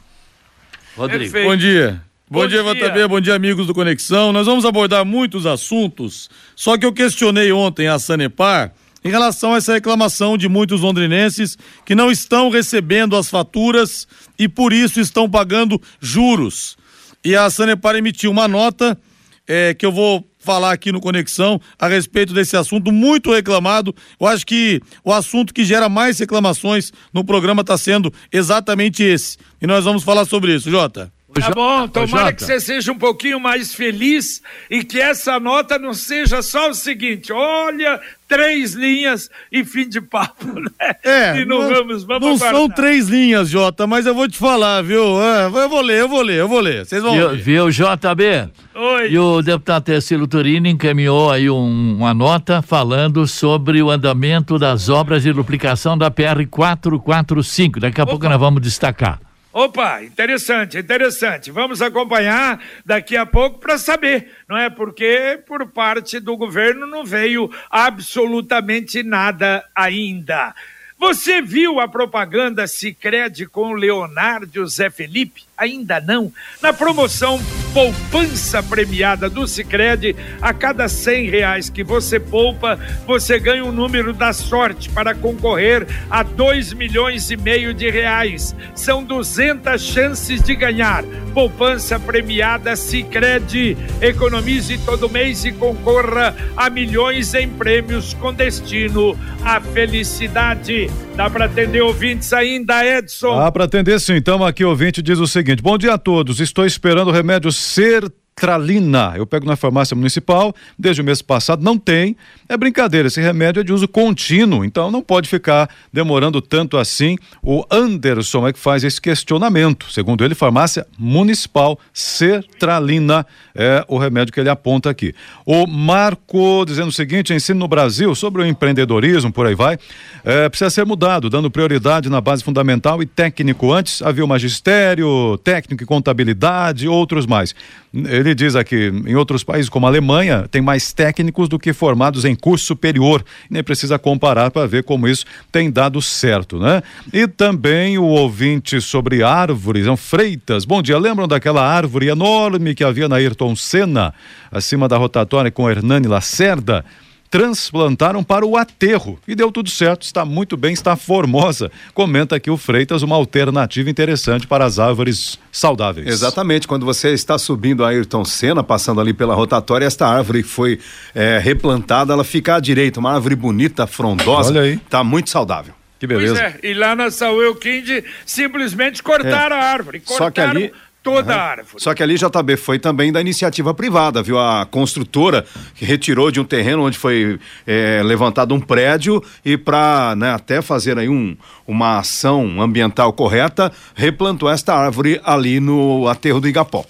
Rodrigo. 0.97 1.25
Perfeito. 1.25 1.49
Bom 1.49 1.57
dia. 1.57 2.01
Bom, 2.33 2.43
bom 2.43 2.47
dia, 2.47 2.63
dia. 2.63 3.09
bom 3.09 3.21
dia, 3.21 3.35
amigos 3.35 3.67
do 3.67 3.75
Conexão. 3.75 4.33
Nós 4.33 4.47
vamos 4.47 4.65
abordar 4.65 5.05
muitos 5.05 5.47
assuntos, 5.47 6.31
só 6.55 6.79
que 6.79 6.87
eu 6.87 6.93
questionei 6.93 7.51
ontem 7.51 7.89
a 7.89 7.99
Sanepar 7.99 8.73
em 9.05 9.11
relação 9.11 9.53
a 9.53 9.57
essa 9.57 9.73
reclamação 9.73 10.39
de 10.39 10.49
muitos 10.49 10.81
londrinenses 10.81 11.59
que 11.85 11.93
não 11.93 12.09
estão 12.09 12.49
recebendo 12.49 13.17
as 13.17 13.29
faturas 13.29 14.07
e 14.39 14.49
por 14.49 14.73
isso 14.73 15.01
estão 15.01 15.29
pagando 15.29 15.83
juros. 16.01 16.79
E 17.25 17.35
a 17.35 17.51
Sanepar 17.51 17.97
emitiu 17.97 18.31
uma 18.31 18.47
nota 18.47 18.97
é, 19.45 19.75
que 19.75 19.85
eu 19.85 19.91
vou 19.91 20.25
falar 20.39 20.71
aqui 20.71 20.93
no 20.93 21.01
Conexão 21.01 21.61
a 21.77 21.89
respeito 21.89 22.33
desse 22.33 22.57
assunto 22.57 22.93
muito 22.93 23.35
reclamado. 23.35 23.93
Eu 24.21 24.29
acho 24.29 24.47
que 24.47 24.81
o 25.03 25.13
assunto 25.13 25.53
que 25.53 25.65
gera 25.65 25.89
mais 25.89 26.21
reclamações 26.21 26.93
no 27.13 27.25
programa 27.25 27.63
está 27.63 27.77
sendo 27.77 28.15
exatamente 28.31 29.03
esse. 29.03 29.37
E 29.61 29.67
nós 29.67 29.85
vamos 29.85 30.05
falar 30.05 30.25
sobre 30.27 30.55
isso, 30.55 30.71
Jota. 30.71 31.13
Tá 31.33 31.51
bom, 31.51 31.87
tomara 31.87 32.33
que 32.33 32.43
você 32.43 32.59
seja 32.59 32.91
um 32.91 32.99
pouquinho 32.99 33.39
mais 33.39 33.73
feliz 33.73 34.43
e 34.69 34.83
que 34.83 35.01
essa 35.01 35.39
nota 35.39 35.79
não 35.79 35.95
seja 35.95 36.43
só 36.43 36.71
o 36.71 36.75
seguinte: 36.75 37.33
olha, 37.33 38.01
três 38.27 38.73
linhas 38.75 39.31
e 39.51 39.65
fim 39.65 39.89
de 39.89 40.01
papo, 40.01 40.47
né? 40.61 40.71
É, 41.05 41.41
e 41.41 41.45
não, 41.45 41.63
não 41.63 41.69
vamos, 41.69 42.05
vamos 42.05 42.23
Não 42.29 42.35
aguardar. 42.35 42.55
são 42.55 42.69
três 42.69 43.09
linhas, 43.09 43.49
Jota, 43.49 43.87
mas 43.87 44.07
eu 44.07 44.15
vou 44.15 44.29
te 44.29 44.37
falar, 44.37 44.83
viu? 44.83 45.23
É, 45.23 45.47
eu 45.47 45.69
vou 45.69 45.81
ler, 45.81 46.01
eu 46.01 46.09
vou 46.09 46.23
ler, 46.23 46.41
eu 46.41 46.49
vou 46.49 46.61
ler. 46.61 46.85
Vocês 46.85 47.03
vão 47.03 47.13
viu, 47.15 47.29
ver. 47.31 47.37
Viu, 47.39 47.71
JB? 47.71 48.51
Oi. 48.75 49.11
E 49.11 49.19
o 49.19 49.41
deputado 49.41 49.85
Tercilo 49.85 50.27
Turini 50.27 50.71
encaminhou 50.71 51.31
aí 51.31 51.49
um, 51.49 51.97
uma 51.99 52.13
nota 52.13 52.61
falando 52.61 53.27
sobre 53.27 53.81
o 53.83 53.91
andamento 53.91 54.59
das 54.59 54.89
obras 54.89 55.23
de 55.23 55.33
duplicação 55.33 55.97
da 55.97 56.11
PR 56.11 56.45
445. 56.51 57.79
Daqui 57.81 58.01
a 58.01 58.05
Opa. 58.05 58.11
pouco 58.13 58.29
nós 58.29 58.39
vamos 58.41 58.61
destacar. 58.63 59.21
Opa, 59.53 60.05
interessante, 60.05 60.79
interessante. 60.79 61.51
Vamos 61.51 61.83
acompanhar 61.83 62.63
daqui 62.87 63.17
a 63.17 63.27
pouco 63.27 63.59
para 63.59 63.79
saber, 63.79 64.31
não 64.49 64.57
é? 64.57 64.71
Porque 64.71 65.43
por 65.45 65.67
parte 65.67 66.21
do 66.21 66.37
governo 66.37 66.87
não 66.87 67.05
veio 67.05 67.51
absolutamente 67.69 69.03
nada 69.03 69.65
ainda. 69.75 70.55
Você 70.97 71.43
viu 71.43 71.81
a 71.81 71.89
propaganda 71.89 72.69
Sicredi 72.69 73.47
com 73.47 73.73
Leonardo 73.73 74.65
Zé 74.69 74.89
Felipe? 74.89 75.50
Ainda 75.61 76.01
não? 76.01 76.33
Na 76.63 76.73
promoção 76.73 77.39
Poupança 77.75 78.63
Premiada 78.63 79.29
do 79.29 79.47
Sicredi, 79.47 80.17
a 80.41 80.55
cada 80.55 80.89
cem 80.89 81.29
reais 81.29 81.69
que 81.69 81.85
você 81.85 82.19
poupa, 82.19 82.79
você 83.07 83.39
ganha 83.39 83.65
um 83.65 83.71
número 83.71 84.15
da 84.15 84.33
sorte 84.33 84.89
para 84.89 85.15
concorrer 85.15 85.87
a 86.11 86.23
dois 86.23 86.73
milhões 86.73 87.31
e 87.31 87.37
meio 87.37 87.75
de 87.75 87.91
reais. 87.91 88.57
São 88.75 89.05
200 89.05 89.81
chances 89.81 90.43
de 90.43 90.57
ganhar. 90.57 91.05
Poupança 91.35 92.01
Premiada 92.01 92.75
Sicredi. 92.75 93.77
Economize 94.01 94.79
todo 94.79 95.11
mês 95.11 95.45
e 95.45 95.53
concorra 95.53 96.35
a 96.57 96.71
milhões 96.71 97.35
em 97.35 97.49
prêmios 97.49 98.15
com 98.15 98.33
destino 98.33 99.17
à 99.45 99.61
felicidade. 99.61 100.91
Dá 101.21 101.29
para 101.29 101.45
atender 101.45 101.83
ouvintes 101.83 102.33
ainda, 102.33 102.85
Edson? 102.85 103.37
Dá 103.37 103.53
para 103.53 103.65
atender 103.65 104.01
sim. 104.01 104.15
Então 104.15 104.43
aqui 104.43 104.65
o 104.65 104.71
ouvinte 104.71 105.03
diz 105.03 105.19
o 105.19 105.27
seguinte: 105.27 105.50
Bom 105.59 105.77
dia 105.77 105.95
a 105.95 105.99
todos. 105.99 106.39
Estou 106.39 106.65
esperando 106.65 107.09
o 107.09 107.13
remédio 107.13 107.51
ser 107.51 108.09
sertralina. 108.41 109.13
Eu 109.17 109.27
pego 109.27 109.47
na 109.47 109.55
farmácia 109.55 109.95
municipal, 109.95 110.55
desde 110.79 111.03
o 111.03 111.05
mês 111.05 111.21
passado 111.21 111.63
não 111.63 111.77
tem. 111.77 112.17
É 112.49 112.57
brincadeira, 112.57 113.09
esse 113.09 113.21
remédio 113.21 113.61
é 113.61 113.63
de 113.63 113.73
uso 113.73 113.87
contínuo, 113.87 114.65
então 114.65 114.91
não 114.91 115.03
pode 115.03 115.29
ficar 115.29 115.69
demorando 115.93 116.41
tanto 116.41 116.79
assim. 116.79 117.17
O 117.43 117.65
Anderson 117.71 118.49
é 118.49 118.53
que 118.53 118.59
faz 118.59 118.83
esse 118.83 119.01
questionamento. 119.01 119.93
Segundo 119.93 120.25
ele, 120.25 120.35
farmácia 120.35 120.87
municipal 120.99 121.79
sertralina 121.93 123.27
é 123.55 123.85
o 123.87 123.99
remédio 123.99 124.33
que 124.33 124.41
ele 124.41 124.49
aponta 124.49 124.89
aqui. 124.89 125.15
O 125.45 125.67
Marco 125.67 126.65
dizendo 126.67 126.89
o 126.89 126.93
seguinte: 126.93 127.35
ensino 127.35 127.61
no 127.61 127.69
Brasil 127.69 128.15
sobre 128.15 128.43
o 128.43 128.47
empreendedorismo, 128.47 129.31
por 129.31 129.47
aí 129.47 129.55
vai, 129.55 129.79
é, 130.25 130.49
precisa 130.49 130.71
ser 130.71 130.87
mudado, 130.87 131.29
dando 131.29 131.51
prioridade 131.51 132.09
na 132.09 132.21
base 132.21 132.43
fundamental 132.43 133.03
e 133.03 133.07
técnico. 133.07 133.73
Antes 133.73 134.01
havia 134.01 134.25
o 134.25 134.29
magistério, 134.29 135.39
técnico 135.45 135.83
e 135.83 135.87
contabilidade, 135.87 136.89
outros 136.89 137.27
mais. 137.27 137.55
Ele 137.93 138.30
diz 138.35 138.57
aqui, 138.57 138.93
em 139.07 139.15
outros 139.15 139.45
países 139.45 139.69
como 139.69 139.87
a 139.87 139.89
Alemanha, 139.89 140.47
tem 140.51 140.61
mais 140.61 140.93
técnicos 140.93 141.49
do 141.49 141.59
que 141.59 141.73
formados 141.73 142.25
em 142.25 142.35
curso 142.35 142.65
superior. 142.65 143.25
Nem 143.49 143.63
precisa 143.63 143.99
comparar 143.99 144.51
para 144.51 144.67
ver 144.67 144.85
como 144.85 145.09
isso 145.09 145.25
tem 145.51 145.71
dado 145.71 146.01
certo, 146.01 146.59
né? 146.59 146.83
E 147.13 147.27
também 147.27 147.99
o 147.99 148.05
ouvinte 148.05 148.81
sobre 148.81 149.23
árvores, 149.23 149.85
são 149.85 149.97
freitas. 149.97 150.65
Bom 150.65 150.83
dia, 150.83 150.99
lembram 150.99 151.29
daquela 151.29 151.67
árvore 151.67 152.09
enorme 152.09 152.75
que 152.75 152.85
havia 152.85 153.09
na 153.09 153.17
Ayrton 153.17 153.55
Senna, 153.57 154.15
acima 154.51 154.89
da 154.89 154.97
rotatória 154.97 155.51
com 155.51 155.69
Hernani 155.69 156.07
Lacerda? 156.07 156.85
Transplantaram 157.31 158.25
para 158.25 158.45
o 158.45 158.57
aterro 158.57 159.19
e 159.27 159.37
deu 159.37 159.53
tudo 159.53 159.71
certo, 159.71 160.03
está 160.03 160.25
muito 160.25 160.57
bem, 160.57 160.73
está 160.73 160.97
formosa. 160.97 161.71
Comenta 161.95 162.35
aqui 162.35 162.51
o 162.51 162.57
Freitas 162.57 163.03
uma 163.03 163.15
alternativa 163.15 163.89
interessante 163.89 164.47
para 164.47 164.65
as 164.65 164.81
árvores 164.81 165.39
saudáveis. 165.53 166.09
Exatamente, 166.09 166.67
quando 166.67 166.85
você 166.85 167.11
está 167.11 167.39
subindo 167.39 167.85
a 167.85 167.91
Ayrton 167.91 168.25
Senna, 168.25 168.65
passando 168.65 169.01
ali 169.01 169.13
pela 169.13 169.35
rotatória, 169.35 169.87
esta 169.87 170.09
árvore 170.09 170.43
que 170.43 170.49
foi 170.49 170.81
é, 171.15 171.39
replantada, 171.39 172.13
ela 172.13 172.25
fica 172.25 172.57
à 172.57 172.61
direita, 172.61 172.99
uma 172.99 173.13
árvore 173.15 173.37
bonita, 173.37 173.87
frondosa, 173.87 174.51
Olha 174.51 174.63
aí. 174.63 174.75
está 174.75 175.05
muito 175.05 175.31
saudável. 175.31 175.75
Que 176.01 176.07
beleza. 176.07 176.35
Pois 176.35 176.55
é, 176.65 176.71
e 176.71 176.75
lá 176.75 176.97
na 176.97 177.11
Saúl 177.11 177.55
Kind 177.57 178.03
simplesmente 178.25 179.03
cortaram 179.03 179.55
é. 179.55 179.61
a 179.61 179.65
árvore, 179.65 180.01
cortaram 180.01 180.27
Só 180.27 180.31
que 180.31 180.41
ali 180.41 180.73
toda 181.03 181.33
uhum. 181.33 181.39
a 181.39 181.43
árvore. 181.43 181.83
Só 181.83 181.95
que 181.95 182.03
ali, 182.03 182.17
JB, 182.17 182.57
foi 182.57 182.79
também 182.79 183.13
da 183.13 183.21
iniciativa 183.21 183.73
privada, 183.75 184.23
viu? 184.23 184.39
A 184.39 184.67
construtora 184.67 185.45
que 185.75 185.85
retirou 185.85 186.31
de 186.31 186.41
um 186.41 186.45
terreno 186.45 186.85
onde 186.85 186.99
foi 186.99 187.39
é, 187.67 188.03
levantado 188.05 188.55
um 188.55 188.61
prédio 188.61 189.23
e 189.45 189.57
para 189.57 190.15
né, 190.17 190.33
até 190.33 190.61
fazer 190.63 190.99
aí 190.99 191.09
um, 191.09 191.37
uma 191.67 191.99
ação 191.99 192.61
ambiental 192.61 193.13
correta, 193.13 193.73
replantou 193.95 194.51
esta 194.51 194.75
árvore 194.75 195.21
ali 195.25 195.61
no 195.61 196.09
aterro 196.09 196.41
do 196.41 196.49
Igapó. 196.49 196.85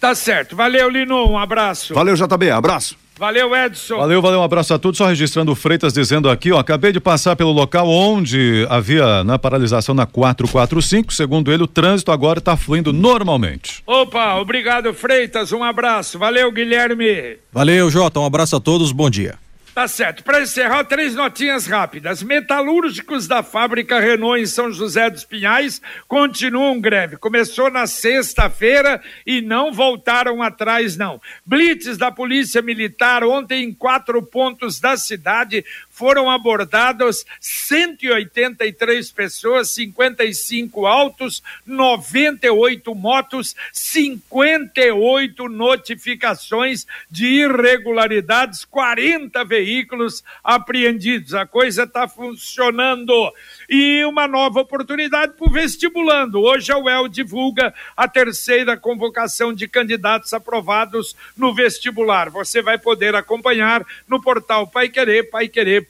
Tá 0.00 0.14
certo. 0.14 0.54
Valeu, 0.54 0.88
Lino. 0.88 1.28
Um 1.30 1.38
abraço. 1.38 1.94
Valeu, 1.94 2.14
JB. 2.14 2.50
Abraço. 2.50 3.05
Valeu, 3.18 3.54
Edson. 3.56 3.96
Valeu, 3.96 4.20
valeu, 4.20 4.40
um 4.40 4.42
abraço 4.42 4.74
a 4.74 4.78
todos. 4.78 4.98
Só 4.98 5.06
registrando 5.06 5.50
o 5.50 5.54
Freitas 5.54 5.92
dizendo 5.92 6.28
aqui, 6.28 6.52
ó, 6.52 6.58
acabei 6.58 6.92
de 6.92 7.00
passar 7.00 7.34
pelo 7.34 7.50
local 7.52 7.88
onde 7.88 8.66
havia 8.68 9.24
na 9.24 9.32
né, 9.32 9.38
paralisação 9.38 9.94
na 9.94 10.04
445. 10.04 11.12
Segundo 11.12 11.50
ele, 11.52 11.62
o 11.62 11.66
trânsito 11.66 12.12
agora 12.12 12.38
está 12.38 12.56
fluindo 12.56 12.92
normalmente. 12.92 13.82
Opa, 13.86 14.34
obrigado, 14.36 14.92
Freitas. 14.92 15.52
Um 15.52 15.64
abraço. 15.64 16.18
Valeu, 16.18 16.52
Guilherme. 16.52 17.38
Valeu, 17.52 17.90
Jota. 17.90 18.20
Um 18.20 18.26
abraço 18.26 18.56
a 18.56 18.60
todos. 18.60 18.92
Bom 18.92 19.08
dia. 19.08 19.45
Tá 19.76 19.86
certo. 19.86 20.24
Para 20.24 20.40
encerrar, 20.40 20.84
três 20.84 21.14
notinhas 21.14 21.66
rápidas. 21.66 22.22
Metalúrgicos 22.22 23.28
da 23.28 23.42
fábrica 23.42 24.00
Renault 24.00 24.40
em 24.40 24.46
São 24.46 24.72
José 24.72 25.10
dos 25.10 25.22
Pinhais 25.22 25.82
continuam 26.08 26.80
greve. 26.80 27.18
Começou 27.18 27.70
na 27.70 27.86
sexta-feira 27.86 29.02
e 29.26 29.42
não 29.42 29.74
voltaram 29.74 30.42
atrás, 30.42 30.96
não. 30.96 31.20
Blitz 31.44 31.98
da 31.98 32.10
Polícia 32.10 32.62
Militar 32.62 33.22
ontem 33.22 33.64
em 33.64 33.74
quatro 33.74 34.22
pontos 34.22 34.80
da 34.80 34.96
cidade 34.96 35.62
foram 35.96 36.30
abordadas 36.30 37.24
183 37.40 39.10
pessoas, 39.12 39.70
55 39.70 40.84
autos, 40.84 41.42
98 41.64 42.94
motos, 42.94 43.56
58 43.72 45.48
notificações 45.48 46.86
de 47.10 47.26
irregularidades, 47.26 48.62
40 48.66 49.42
veículos 49.46 50.22
apreendidos. 50.44 51.32
A 51.32 51.46
coisa 51.46 51.84
está 51.84 52.06
funcionando 52.06 53.32
e 53.66 54.04
uma 54.04 54.28
nova 54.28 54.60
oportunidade 54.60 55.32
para 55.32 55.48
o 55.48 55.50
vestibulando. 55.50 56.42
Hoje 56.42 56.70
a 56.72 56.76
UEL 56.76 57.08
divulga 57.08 57.72
a 57.96 58.06
terceira 58.06 58.76
convocação 58.76 59.50
de 59.50 59.66
candidatos 59.66 60.34
aprovados 60.34 61.16
no 61.34 61.54
vestibular. 61.54 62.28
Você 62.28 62.60
vai 62.60 62.76
poder 62.76 63.14
acompanhar 63.14 63.82
no 64.06 64.20
portal 64.20 64.66
Pai 64.66 64.90
Querer, 64.90 65.30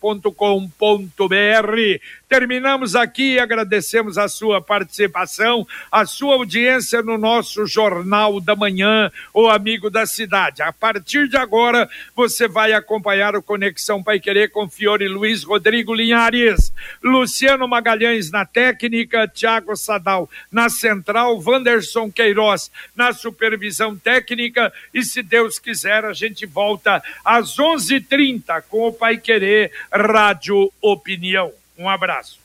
paiquerer.com.br. 0.00 2.00
Terminamos 2.28 2.96
aqui 2.96 3.34
e 3.34 3.38
agradecemos 3.38 4.18
a 4.18 4.26
sua 4.26 4.60
participação, 4.60 5.64
a 5.92 6.04
sua 6.04 6.34
audiência 6.34 7.00
no 7.00 7.16
nosso 7.16 7.66
Jornal 7.66 8.40
da 8.40 8.56
Manhã, 8.56 9.12
o 9.32 9.48
Amigo 9.48 9.88
da 9.88 10.04
Cidade. 10.06 10.60
A 10.60 10.72
partir 10.72 11.28
de 11.28 11.36
agora, 11.36 11.88
você 12.16 12.48
vai 12.48 12.72
acompanhar 12.72 13.36
o 13.36 13.42
Conexão 13.42 14.02
Pai 14.02 14.18
Querer 14.18 14.50
com 14.50 14.68
Fiore 14.68 15.06
Luiz 15.06 15.44
Rodrigo 15.44 15.94
Linhares, 15.94 16.72
Luciano 17.00 17.68
Magalhães 17.68 18.28
na 18.32 18.44
técnica, 18.44 19.28
Tiago 19.28 19.76
Sadal 19.76 20.28
na 20.50 20.68
central, 20.68 21.40
Wanderson 21.40 22.10
Queiroz 22.10 22.72
na 22.96 23.12
supervisão 23.12 23.96
técnica 23.96 24.72
e, 24.92 25.04
se 25.04 25.22
Deus 25.22 25.60
quiser, 25.60 26.04
a 26.04 26.12
gente 26.12 26.44
volta 26.44 27.00
às 27.24 27.56
11:30 27.56 28.62
com 28.62 28.88
o 28.88 28.92
Pai 28.92 29.16
Querer 29.16 29.70
Rádio 29.92 30.72
Opinião. 30.82 31.52
Um 31.78 31.88
abraço. 31.88 32.38